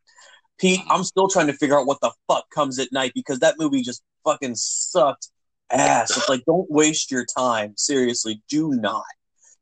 [0.57, 3.55] Pete, I'm still trying to figure out what the fuck comes at night because that
[3.59, 5.29] movie just fucking sucked
[5.71, 6.15] ass.
[6.15, 7.73] It's like don't waste your time.
[7.77, 9.03] Seriously, do not.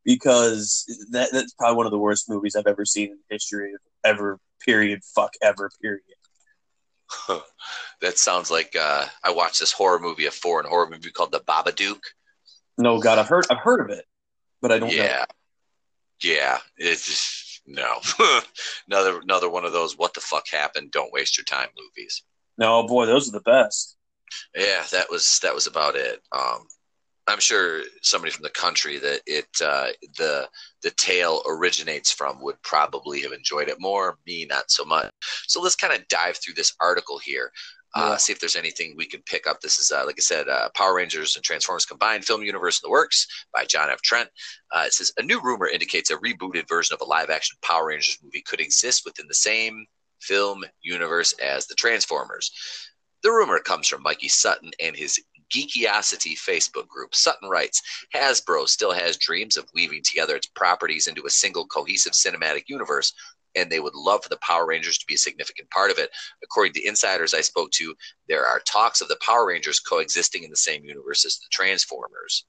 [0.04, 3.80] Because that that's probably one of the worst movies I've ever seen in history of
[4.04, 6.02] ever period fuck ever period.
[8.02, 11.40] that sounds like uh, I watched this horror movie, a foreign horror movie called The
[11.40, 12.02] Babadook.
[12.78, 14.06] No, God, I've heard I've heard of it,
[14.62, 14.96] but I don't know.
[14.96, 15.26] Yeah,
[16.24, 16.60] yeah.
[16.78, 18.00] It's just, no
[18.88, 20.92] another another one of those what the fuck happened?
[20.92, 22.24] Don't waste your time movies.
[22.58, 23.98] No, boy, those are the best.
[24.56, 26.22] Yeah, that was that was about it.
[26.32, 26.68] Um,
[27.28, 30.48] I'm sure somebody from the country that it uh, the
[30.84, 34.18] the tale originates from would probably have enjoyed it more.
[34.28, 35.10] Me, not so much.
[35.48, 37.52] So let's kind of dive through this article here.
[37.96, 38.18] Uh, Yeah.
[38.18, 39.62] See if there's anything we can pick up.
[39.62, 42.88] This is, uh, like I said, uh, Power Rangers and Transformers combined film universe in
[42.88, 44.02] the works by John F.
[44.02, 44.30] Trent.
[44.72, 48.18] Uh, it says a new rumor indicates a rebooted version of a live-action Power Rangers
[48.22, 49.86] movie could exist within the same
[50.20, 52.52] film universe as the Transformers.
[53.24, 55.20] The rumor comes from Mikey Sutton and his
[55.54, 57.16] Geekosity Facebook group.
[57.16, 57.82] Sutton writes
[58.14, 63.14] Hasbro still has dreams of weaving together its properties into a single cohesive cinematic universe,
[63.56, 66.10] and they would love for the Power Rangers to be a significant part of it.
[66.44, 67.96] According to insiders I spoke to,
[68.28, 72.46] there are talks of the Power Rangers coexisting in the same universe as the Transformers.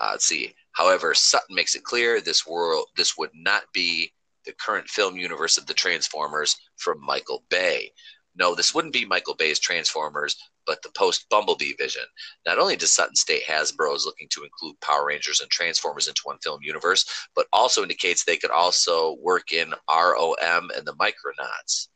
[0.00, 0.54] Uh, let's see.
[0.72, 4.12] However, Sutton makes it clear this world this would not be
[4.44, 7.92] the current film universe of the Transformers from Michael Bay.
[8.34, 12.02] No, this wouldn't be Michael Bay's Transformers, but the post Bumblebee vision.
[12.46, 16.22] Not only does Sutton state Hasbro is looking to include Power Rangers and Transformers into
[16.24, 17.04] one film universe,
[17.34, 21.88] but also indicates they could also work in ROM and the Micronauts.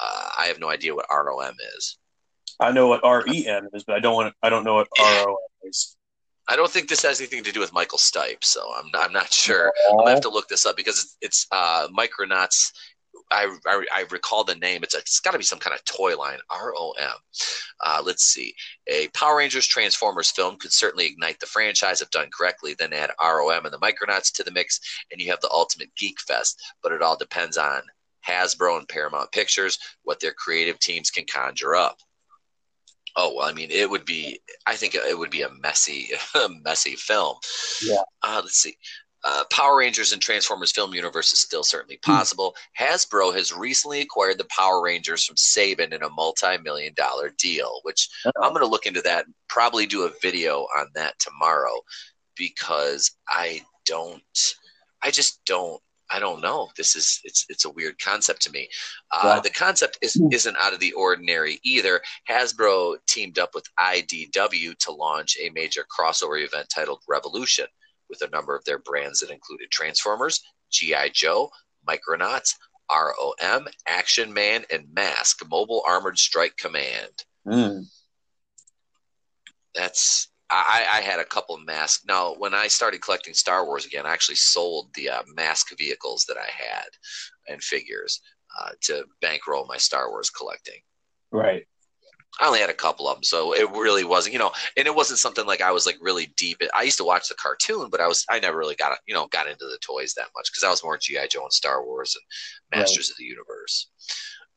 [0.00, 1.98] Uh, I have no idea what ROM is.
[2.60, 4.34] I know what REM is, but I don't want.
[4.42, 5.96] I don't know what ROM is.
[6.48, 9.32] I don't think this has anything to do with Michael Stipe, so I'm I'm not
[9.32, 9.72] sure.
[9.90, 12.72] I'm gonna have to look this up because it's, it's uh, Micronauts.
[13.30, 14.82] I, I, I recall the name.
[14.82, 16.38] It's, a, it's got to be some kind of toy line.
[16.50, 17.10] R O M.
[17.84, 18.54] Uh, let's see.
[18.86, 22.74] A Power Rangers Transformers film could certainly ignite the franchise if done correctly.
[22.78, 24.80] Then add ROM and the Micronauts to the mix,
[25.12, 26.60] and you have the ultimate geek fest.
[26.82, 27.82] But it all depends on
[28.26, 31.98] Hasbro and Paramount Pictures, what their creative teams can conjure up.
[33.16, 34.40] Oh well, I mean, it would be.
[34.66, 36.10] I think it would be a messy,
[36.62, 37.36] messy film.
[37.82, 38.02] Yeah.
[38.22, 38.76] Uh, let's see.
[39.30, 42.54] Uh, Power Rangers and Transformers film universe is still certainly possible.
[42.80, 48.08] Hasbro has recently acquired the Power Rangers from Saban in a multi-million dollar deal, which
[48.42, 49.26] I'm going to look into that.
[49.26, 51.80] And probably do a video on that tomorrow
[52.36, 54.22] because I don't.
[55.02, 56.68] I just don't I don't know.
[56.76, 58.68] This is it's it's a weird concept to me.
[59.10, 62.00] Uh, The concept is isn't out of the ordinary either.
[62.28, 67.66] Hasbro teamed up with IDW to launch a major crossover event titled Revolution,
[68.08, 71.50] with a number of their brands that included Transformers, GI Joe,
[71.88, 72.54] Micronauts,
[72.90, 77.12] ROM, Action Man, and Mask Mobile Armored Strike Command.
[77.46, 77.84] Mm.
[79.74, 82.04] That's I, I had a couple of masks.
[82.06, 86.24] Now, when I started collecting Star Wars again, I actually sold the uh, mask vehicles
[86.26, 86.86] that I had
[87.48, 88.20] and figures
[88.58, 90.80] uh, to bankroll my Star Wars collecting.
[91.30, 91.66] Right.
[92.40, 94.94] I only had a couple of them, so it really wasn't, you know, and it
[94.94, 96.62] wasn't something like I was like really deep.
[96.74, 99.26] I used to watch the cartoon, but I was, I never really got, you know,
[99.28, 102.16] got into the toys that much because I was more GI Joe and Star Wars
[102.16, 103.10] and Masters right.
[103.10, 103.90] of the Universe.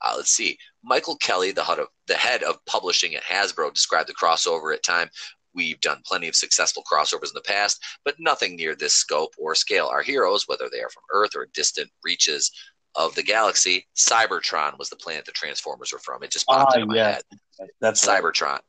[0.04, 0.58] Uh, let's see.
[0.84, 4.84] Michael Kelly, the head, of, the head of publishing at Hasbro, described the crossover at
[4.84, 5.10] time
[5.54, 9.54] We've done plenty of successful crossovers in the past, but nothing near this scope or
[9.56, 9.88] scale.
[9.88, 12.52] Our heroes, whether they are from Earth or distant reaches
[12.96, 16.24] of the galaxy, Cybertron was the planet the Transformers were from.
[16.24, 17.12] It just popped uh, into my yeah.
[17.14, 17.70] head.
[17.80, 18.52] That's Cybertron.
[18.52, 18.62] Right.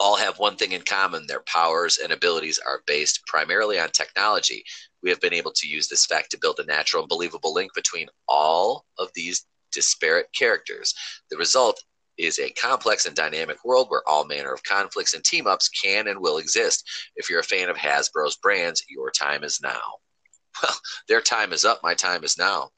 [0.00, 4.64] All have one thing in common their powers and abilities are based primarily on technology.
[5.02, 7.72] We have been able to use this fact to build a natural and believable link
[7.74, 10.94] between all of these disparate characters.
[11.30, 11.80] The result
[12.16, 16.08] is a complex and dynamic world where all manner of conflicts and team ups can
[16.08, 16.88] and will exist.
[17.16, 19.80] If you're a fan of Hasbro's brands, your time is now.
[20.62, 20.76] Well,
[21.08, 21.80] their time is up.
[21.82, 22.70] My time is now.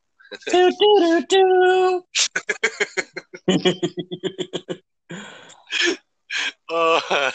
[0.51, 2.03] Do, do, do,
[3.49, 3.81] do.
[6.71, 7.31] uh,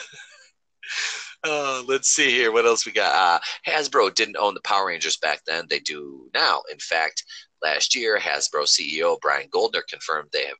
[1.44, 2.52] uh, let's see here.
[2.52, 3.14] What else we got?
[3.14, 3.40] Uh,
[3.70, 5.66] Hasbro didn't own the Power Rangers back then.
[5.70, 6.62] They do now.
[6.72, 7.24] In fact,
[7.64, 10.58] last year, Hasbro CEO Brian Goldner confirmed they have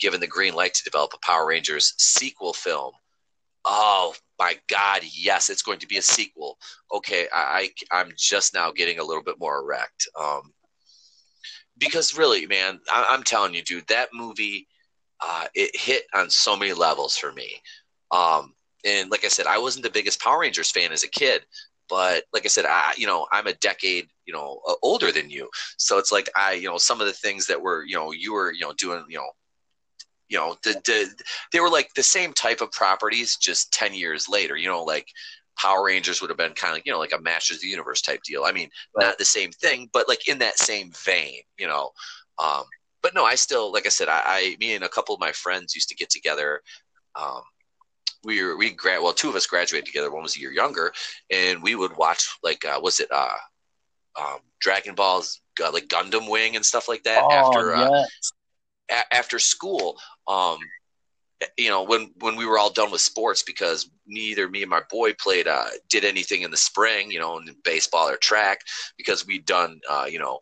[0.00, 2.92] given the green light to develop a Power Rangers sequel film.
[3.64, 6.58] Oh my God, yes, it's going to be a sequel.
[6.92, 10.08] Okay, I, I am just now getting a little bit more erect.
[10.18, 10.52] Um,
[11.82, 14.68] because really, man, I, am telling you, dude, that movie,
[15.20, 17.60] uh, it hit on so many levels for me.
[18.12, 18.54] Um,
[18.84, 21.42] and like I said, I wasn't the biggest Power Rangers fan as a kid,
[21.88, 25.48] but like I said, I you know I'm a decade you know older than you,
[25.76, 28.32] so it's like I you know some of the things that were you know you
[28.32, 29.30] were you know doing you know
[30.28, 34.28] you know the, the they were like the same type of properties just 10 years
[34.28, 35.06] later you know like
[35.58, 38.02] power rangers would have been kind of you know like a masters of the universe
[38.02, 39.06] type deal i mean right.
[39.06, 41.90] not the same thing but like in that same vein you know
[42.42, 42.64] um
[43.02, 45.32] but no i still like i said I, I me and a couple of my
[45.32, 46.60] friends used to get together
[47.14, 47.42] um
[48.24, 50.92] we were we grad well two of us graduated together one was a year younger
[51.30, 53.36] and we would watch like uh was it uh
[54.18, 58.32] um dragon balls uh, like gundam wing and stuff like that oh, after uh, yes
[58.92, 59.98] a- after school.
[60.26, 60.58] Um,
[61.56, 64.82] you know, when when we were all done with sports, because neither me and my
[64.90, 68.60] boy played uh, did anything in the spring, you know, in baseball or track,
[68.96, 70.40] because we'd done, uh, you know,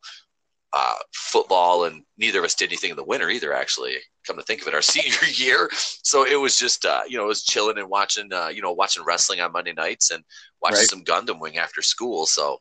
[0.72, 3.52] uh, football, and neither of us did anything in the winter either.
[3.52, 3.96] Actually,
[4.26, 7.24] come to think of it, our senior year, so it was just, uh, you know,
[7.24, 10.22] it was chilling and watching, uh, you know, watching wrestling on Monday nights and
[10.62, 10.90] watching right.
[10.90, 12.26] some Gundam Wing after school.
[12.26, 12.58] So,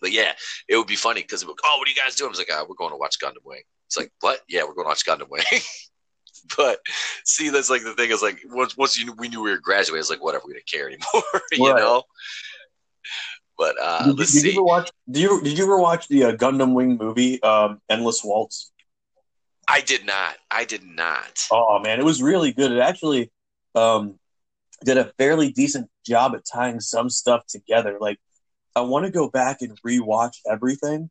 [0.00, 0.32] but yeah,
[0.68, 2.28] it would be funny because, it would oh, what are you guys doing?
[2.28, 3.62] I was like, oh, we're going to watch Gundam Wing.
[3.86, 4.40] It's like, what?
[4.48, 5.44] Yeah, we're going to watch Gundam Wing.
[6.56, 6.78] but
[7.24, 10.00] see, that's like the thing is like once once you, we knew we were graduating,
[10.00, 11.22] it's like whatever, we didn't care anymore,
[11.52, 11.78] you right.
[11.78, 12.02] know.
[13.58, 14.48] But uh, did, let's did see.
[14.48, 17.80] You ever watch, did you did you ever watch the uh, Gundam Wing movie, um,
[17.88, 18.72] Endless Waltz?
[19.68, 20.36] I did not.
[20.50, 21.38] I did not.
[21.50, 22.72] Oh man, it was really good.
[22.72, 23.30] It actually
[23.74, 24.18] um,
[24.84, 27.98] did a fairly decent job at tying some stuff together.
[28.00, 28.18] Like,
[28.74, 31.10] I want to go back and rewatch everything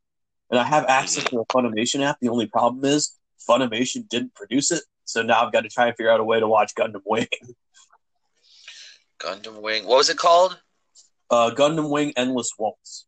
[0.51, 2.17] and I have access to a Funimation app.
[2.19, 3.17] The only problem is
[3.49, 6.39] Funimation didn't produce it, so now I've got to try and figure out a way
[6.39, 7.28] to watch Gundam Wing.
[9.22, 9.86] Gundam Wing.
[9.86, 10.59] What was it called?
[11.30, 13.05] Uh, Gundam Wing Endless Waltz.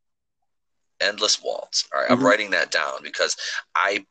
[1.00, 1.88] Endless Waltz.
[1.94, 2.20] All right, mm-hmm.
[2.20, 3.36] I'm writing that down because
[3.76, 4.06] I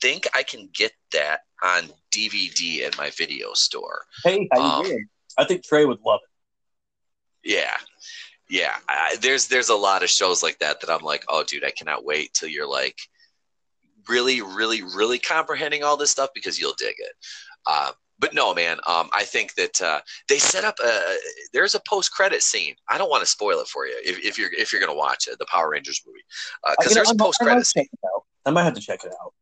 [0.00, 4.02] think I can get that on DVD in my video store.
[4.22, 5.06] Hey, how um, you doing?
[5.38, 7.50] I think Trey would love it.
[7.50, 7.76] Yeah,
[8.48, 11.64] yeah, I, there's there's a lot of shows like that that I'm like, oh, dude,
[11.64, 12.98] I cannot wait till you're like
[14.08, 17.12] really, really, really comprehending all this stuff because you'll dig it.
[17.66, 21.16] Uh, but no, man, um, I think that uh, they set up a
[21.52, 22.74] there's a post credit scene.
[22.88, 25.26] I don't want to spoil it for you if, if you're if you're gonna watch
[25.26, 26.20] it, the Power Rangers movie,
[26.78, 27.88] because uh, there's a post credit scene.
[28.46, 29.34] I might have to check it out.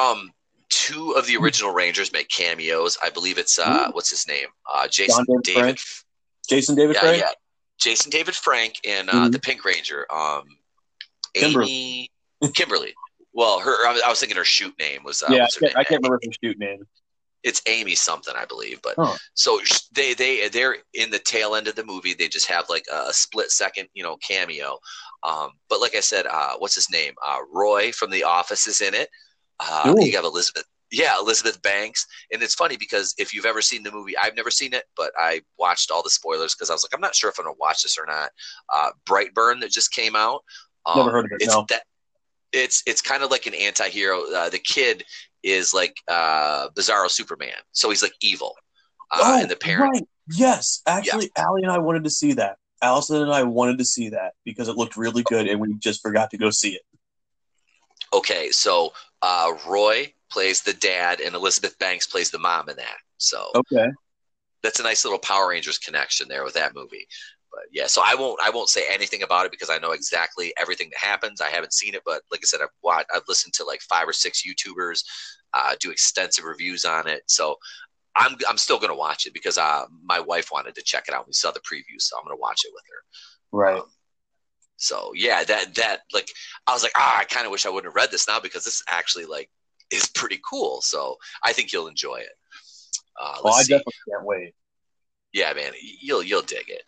[0.00, 0.30] Um,
[0.68, 2.96] two of the original Rangers make cameos.
[3.02, 4.46] I believe it's uh, what's his name?
[4.72, 5.60] Uh, Jason David.
[5.60, 5.78] Frank.
[6.48, 7.22] Jason David yeah, Frank.
[7.22, 7.30] Yeah,
[7.80, 9.30] Jason David Frank and uh, mm-hmm.
[9.30, 10.44] the Pink Ranger, um,
[11.34, 12.08] Amy
[12.54, 12.94] Kimberly.
[13.32, 15.22] Well, her I was thinking her shoot name was.
[15.22, 16.82] Uh, yeah, I can't, I can't remember her shoot name.
[17.42, 18.80] it's Amy something, I believe.
[18.82, 19.16] But Huh.
[19.34, 19.60] so
[19.94, 22.12] they they they're in the tail end of the movie.
[22.14, 24.78] They just have like a, split second, you know, cameo.
[25.22, 27.14] Um, but like I said, uh, what's his name?
[27.24, 29.08] Uh, Roy from The Office is in it.
[29.60, 30.04] Uh, Ooh.
[30.04, 30.64] you have Elizabeth.
[30.92, 34.50] Yeah, Elizabeth Banks, and it's funny because if you've ever seen the movie, I've never
[34.50, 37.30] seen it, but I watched all the spoilers because I was like, I'm not sure
[37.30, 38.30] if I'm gonna watch this or not.
[38.74, 40.42] Uh, Brightburn that just came out.
[40.86, 41.64] Um, Never heard of it, It's no.
[41.68, 41.82] that.
[42.52, 44.24] It's it's kind of like an anti-hero.
[44.32, 45.04] Uh, the kid
[45.42, 48.54] is like uh, Bizarro Superman, so he's like evil,
[49.10, 49.90] uh, and the parent.
[49.94, 50.08] Oh, right.
[50.32, 52.58] Yes, actually, Allie and I wanted to see that.
[52.82, 56.02] Allison and I wanted to see that because it looked really good, and we just
[56.02, 56.82] forgot to go see it.
[58.12, 58.92] Okay, so
[59.22, 62.96] uh, Roy plays the dad, and Elizabeth Banks plays the mom in that.
[63.18, 63.88] So Okay.
[64.62, 67.06] that's a nice little Power Rangers connection there with that movie.
[67.72, 70.90] Yeah, so I won't I won't say anything about it because I know exactly everything
[70.90, 71.40] that happens.
[71.40, 74.08] I haven't seen it, but like I said, I've watched, I've listened to like five
[74.08, 75.02] or six YouTubers
[75.54, 77.22] uh, do extensive reviews on it.
[77.26, 77.56] So
[78.16, 81.26] I'm I'm still gonna watch it because uh, my wife wanted to check it out.
[81.26, 83.04] We saw the preview, so I'm gonna watch it with her.
[83.52, 83.80] Right.
[83.80, 83.86] Um,
[84.76, 86.28] so yeah, that that like
[86.66, 88.64] I was like, ah, I kind of wish I wouldn't have read this now because
[88.64, 89.50] this actually like
[89.90, 90.80] is pretty cool.
[90.82, 92.32] So I think you'll enjoy it.
[93.20, 93.72] Uh, Oh, I see.
[93.74, 94.54] definitely can't wait.
[95.32, 96.82] Yeah, man, you'll you'll dig it.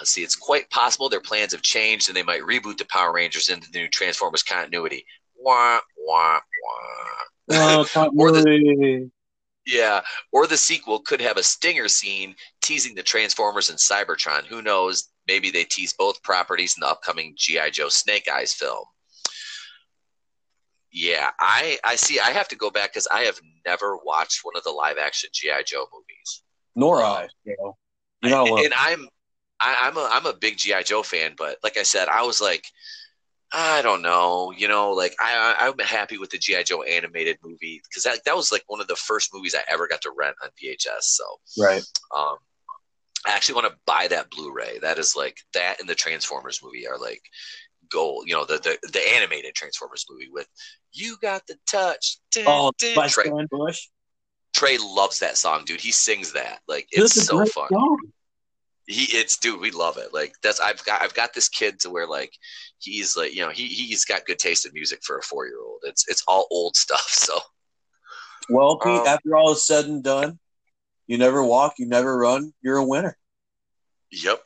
[0.00, 3.12] Uh, see, it's quite possible their plans have changed and they might reboot the Power
[3.12, 5.04] Rangers into the new Transformers continuity.
[5.36, 7.50] Wah wah wah.
[7.50, 9.10] Oh, continuity.
[9.66, 10.00] Yeah,
[10.32, 14.46] or the sequel could have a stinger scene teasing the Transformers and Cybertron.
[14.46, 15.10] Who knows?
[15.26, 18.84] Maybe they tease both properties in the upcoming GI Joe Snake Eyes film.
[20.90, 22.18] Yeah, I I see.
[22.18, 25.28] I have to go back because I have never watched one of the live action
[25.32, 26.42] GI Joe movies.
[26.74, 27.28] Nor I.
[27.44, 27.76] You know,
[28.22, 29.06] you're not and I'm
[29.60, 32.40] I, I'm a I'm a big GI Joe fan, but like I said, I was
[32.40, 32.64] like,
[33.52, 37.38] I don't know, you know, like I I- I'm happy with the GI Joe animated
[37.42, 40.12] movie because that that was like one of the first movies I ever got to
[40.16, 41.02] rent on VHS.
[41.02, 41.24] So
[41.58, 41.82] Right.
[42.16, 42.36] um,
[43.26, 44.78] I actually want to buy that Blu-ray.
[44.80, 47.22] That is like that and the Transformers movie are like
[47.90, 48.24] gold.
[48.28, 50.46] You know, the the, the animated Transformers movie with
[50.92, 52.94] "You Got the Touch." Dun, Oh, dun.
[52.94, 53.88] by Trey, Bush.
[54.54, 55.80] Trey loves that song, dude.
[55.80, 57.68] He sings that like it's so fun.
[57.70, 57.98] song.
[58.90, 60.14] He it's dude, we love it.
[60.14, 62.32] Like that's I've got I've got this kid to where like
[62.78, 65.60] he's like you know he he's got good taste in music for a four year
[65.62, 65.80] old.
[65.84, 67.06] It's it's all old stuff.
[67.08, 67.38] So
[68.48, 70.38] Well, Pete, Um, after all is said and done,
[71.06, 73.18] you never walk, you never run, you're a winner.
[74.10, 74.40] yep.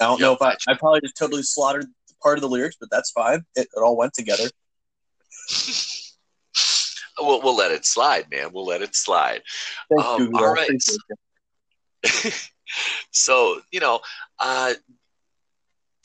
[0.00, 1.86] I don't know if I, I probably just totally slaughtered
[2.22, 3.44] part of the lyrics, but that's fine.
[3.54, 4.48] It, it all went together.
[7.18, 8.50] we'll we'll let it slide, man.
[8.52, 9.42] We'll let it slide.
[9.90, 10.32] Thank Um, you.
[10.38, 10.70] all I right.
[13.10, 14.00] so you know
[14.40, 14.74] uh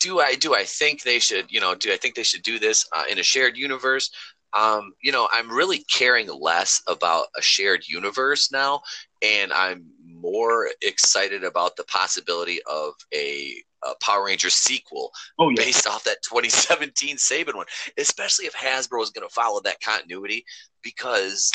[0.02, 2.60] do i do i think they should you know do i think they should do
[2.60, 4.10] this uh, in a shared universe
[4.54, 8.82] um you know i'm really caring less about a shared universe now
[9.22, 15.56] and i'm more excited about the possibility of a, a power ranger sequel Oh, yeah.
[15.66, 17.66] based off that 2017 Saban one,
[17.98, 20.46] especially if Hasbro is going to follow that continuity
[20.82, 21.52] because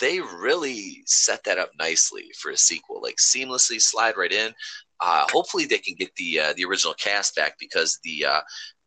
[0.00, 4.52] they really set that up nicely for a sequel, like seamlessly slide right in.
[5.00, 8.40] Uh, hopefully, they can get the uh, the original cast back because the uh,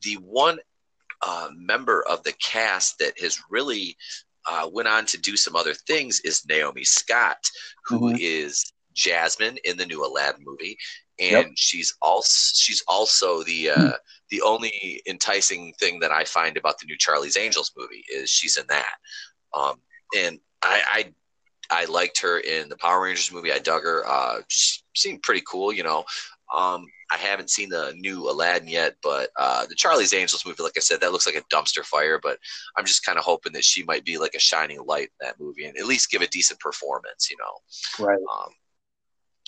[0.03, 0.59] the one
[1.25, 3.95] uh, member of the cast that has really
[4.49, 7.37] uh, went on to do some other things is Naomi Scott,
[7.85, 8.71] who is Mhm.
[8.95, 10.77] Jasmine in the new Aladdin movie,
[11.19, 11.51] and Yep.
[11.55, 13.93] she's also she's also the uh,
[14.29, 18.57] the only enticing thing that I find about the new Charlie's Angels movie is she's
[18.57, 18.95] in that,
[19.53, 19.81] um,
[20.17, 20.81] and I,
[21.71, 23.53] I I liked her in the Power Rangers movie.
[23.53, 24.03] I dug her.
[24.07, 26.03] Uh, she seemed pretty cool, you know.
[26.55, 30.73] Um, I haven't seen the new Aladdin yet, but uh, the Charlie's Angels movie, like
[30.77, 32.19] I said, that looks like a dumpster fire.
[32.21, 32.39] But
[32.75, 35.39] I'm just kind of hoping that she might be like a shining light in that
[35.39, 38.05] movie and at least give a decent performance, you know.
[38.05, 38.17] Right.
[38.17, 38.49] Um,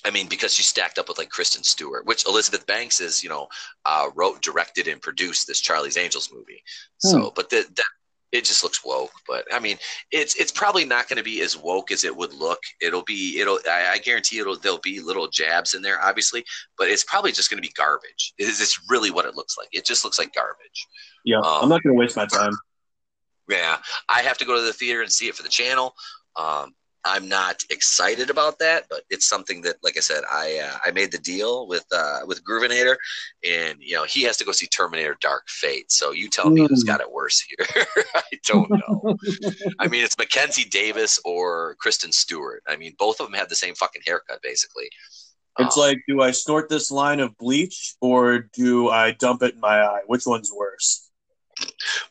[0.03, 3.29] I mean, because she's stacked up with like Kristen Stewart, which Elizabeth Banks is, you
[3.29, 3.47] know,
[3.85, 6.63] uh, wrote, directed, and produced this Charlie's Angels movie.
[6.97, 7.85] So, but the, that
[8.31, 9.11] it just looks woke.
[9.27, 9.77] But I mean,
[10.11, 12.59] it's it's probably not going to be as woke as it would look.
[12.81, 16.43] It'll be it'll I, I guarantee it'll there'll be little jabs in there, obviously,
[16.77, 18.33] but it's probably just going to be garbage.
[18.37, 19.69] It's, it's really what it looks like.
[19.71, 20.87] It just looks like garbage.
[21.25, 21.39] Yeah.
[21.39, 22.53] Um, I'm not going to waste my time.
[23.49, 23.77] Yeah,
[24.07, 25.93] I have to go to the theater and see it for the channel.
[26.37, 26.73] Um,
[27.03, 30.91] I'm not excited about that, but it's something that, like I said, I uh, I
[30.91, 32.95] made the deal with uh, with Groovinator,
[33.47, 35.91] and you know he has to go see Terminator: Dark Fate.
[35.91, 37.85] So you tell me who's got it worse here?
[38.15, 39.17] I don't know.
[39.79, 42.61] I mean, it's Mackenzie Davis or Kristen Stewart.
[42.67, 44.89] I mean, both of them have the same fucking haircut, basically.
[45.59, 49.55] It's Um, like, do I snort this line of bleach or do I dump it
[49.55, 50.01] in my eye?
[50.05, 51.07] Which one's worse?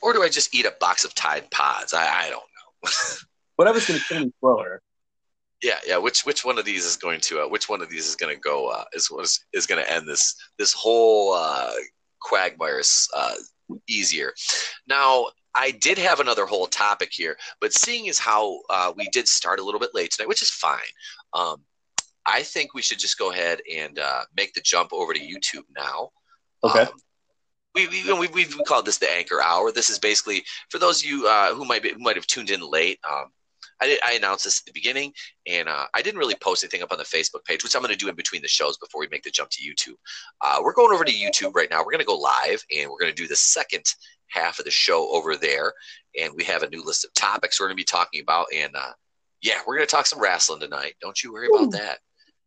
[0.03, 1.95] or do I just eat a box of Tide Pods?
[1.95, 2.91] I, I don't know.
[3.61, 4.81] Whatever's going to kill me slower.
[5.63, 5.99] Yeah, yeah.
[5.99, 8.35] Which which one of these is going to uh, which one of these is going
[8.35, 11.73] to go uh, is is, is going to end this this whole uh,
[12.23, 12.81] quagmire
[13.15, 13.35] uh,
[13.87, 14.33] easier.
[14.89, 19.29] Now, I did have another whole topic here, but seeing as how uh, we did
[19.29, 20.95] start a little bit late tonight, which is fine,
[21.35, 21.57] um,
[22.25, 25.67] I think we should just go ahead and uh, make the jump over to YouTube
[25.77, 26.13] now.
[26.65, 26.85] Okay.
[26.85, 26.89] Um,
[27.75, 29.71] we, we, we, we've called this the anchor hour.
[29.71, 32.49] This is basically for those of you uh, who might be, who might have tuned
[32.49, 32.99] in late.
[33.07, 33.27] Um,
[33.81, 35.13] I, did, I announced this at the beginning,
[35.47, 37.93] and uh, I didn't really post anything up on the Facebook page, which I'm going
[37.93, 39.97] to do in between the shows before we make the jump to YouTube.
[40.41, 41.79] Uh, we're going over to YouTube right now.
[41.81, 43.85] We're going to go live, and we're going to do the second
[44.29, 45.73] half of the show over there.
[46.21, 48.47] And we have a new list of topics we're going to be talking about.
[48.55, 48.93] And uh,
[49.43, 50.95] yeah, we're going to talk some wrestling tonight.
[51.01, 51.99] Don't you worry about that.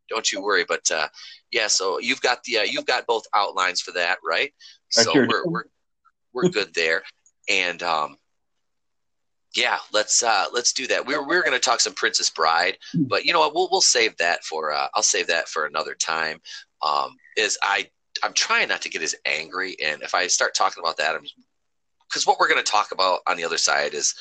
[0.10, 0.66] Don't you worry.
[0.68, 1.08] But uh,
[1.52, 4.54] yeah, so you've got the uh, you've got both outlines for that, right?
[4.90, 5.64] So sure we're, we're
[6.34, 7.04] we're good there.
[7.50, 8.18] And um,
[9.56, 11.06] yeah, let's uh, let's do that.
[11.06, 13.54] We we're, we're going to talk some Princess Bride, but you know what?
[13.54, 16.40] We'll we'll save that for uh, I'll save that for another time.
[16.82, 17.88] Um, is I
[18.24, 21.24] I'm trying not to get as angry, and if I start talking about that, I'm
[22.10, 24.14] because what we're going to talk about on the other side is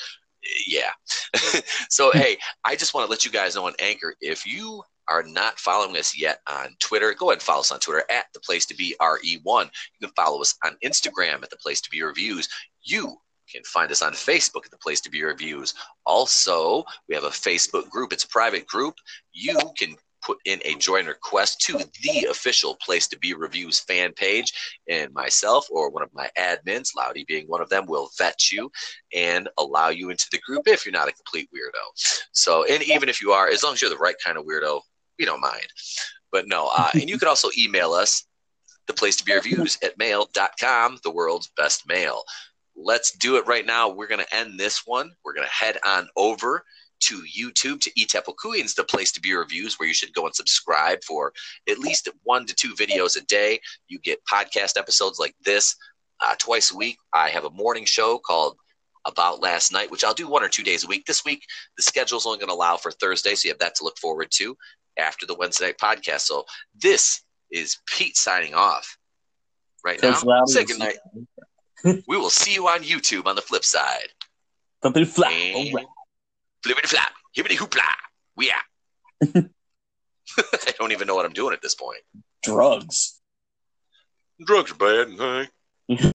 [0.67, 0.91] yeah.
[1.89, 5.23] so hey, I just want to let you guys know on Anchor if you are
[5.23, 8.39] not following us yet on Twitter, go ahead and follow us on Twitter at the
[8.39, 9.65] place to be RE1.
[9.65, 12.47] You can follow us on Instagram at the place to be reviews.
[12.83, 13.17] You
[13.51, 15.73] can find us on Facebook at the Place to Be Reviews.
[16.05, 18.13] Also, we have a Facebook group.
[18.13, 18.95] It's a private group.
[19.33, 24.13] You can put in a join request to the official Place to Be Reviews fan
[24.13, 24.53] page,
[24.89, 28.71] and myself or one of my admins, Loudy being one of them, will vet you
[29.13, 32.21] and allow you into the group if you're not a complete weirdo.
[32.31, 34.81] So, and even if you are, as long as you're the right kind of weirdo,
[35.19, 35.67] we don't mind.
[36.31, 38.25] But no, uh, and you can also email us
[38.87, 42.23] the place to be reviews at mail.com, the world's best mail
[42.75, 43.89] let's do it right now.
[43.89, 45.11] We're going to end this one.
[45.23, 46.63] We're going to head on over
[47.01, 51.03] to YouTube to Etepokuins, the place to be reviews, where you should go and subscribe
[51.03, 51.33] for
[51.69, 53.59] at least one to two videos a day.
[53.87, 55.75] You get podcast episodes like this
[56.21, 56.97] uh, twice a week.
[57.13, 58.55] I have a morning show called
[59.05, 61.05] About Last Night, which I'll do one or two days a week.
[61.05, 61.43] This week,
[61.75, 64.29] the schedule's only going to allow for Thursday, so you have that to look forward
[64.35, 64.55] to
[64.97, 66.21] after the Wednesday night podcast.
[66.21, 66.45] So
[66.81, 67.21] this
[67.51, 68.97] is Pete signing off
[69.83, 70.13] right now.
[70.47, 70.95] Say goodnight.
[72.07, 74.09] we will see you on YouTube on the flip side.
[74.81, 75.31] Something flat.
[75.31, 75.85] And All right.
[76.63, 77.81] flippity flap, hippity hoopla.
[78.35, 79.45] We out.
[80.37, 81.99] I don't even know what I'm doing at this point.
[82.43, 83.19] Drugs.
[84.45, 85.49] Drugs are bad.
[85.89, 86.11] Hey.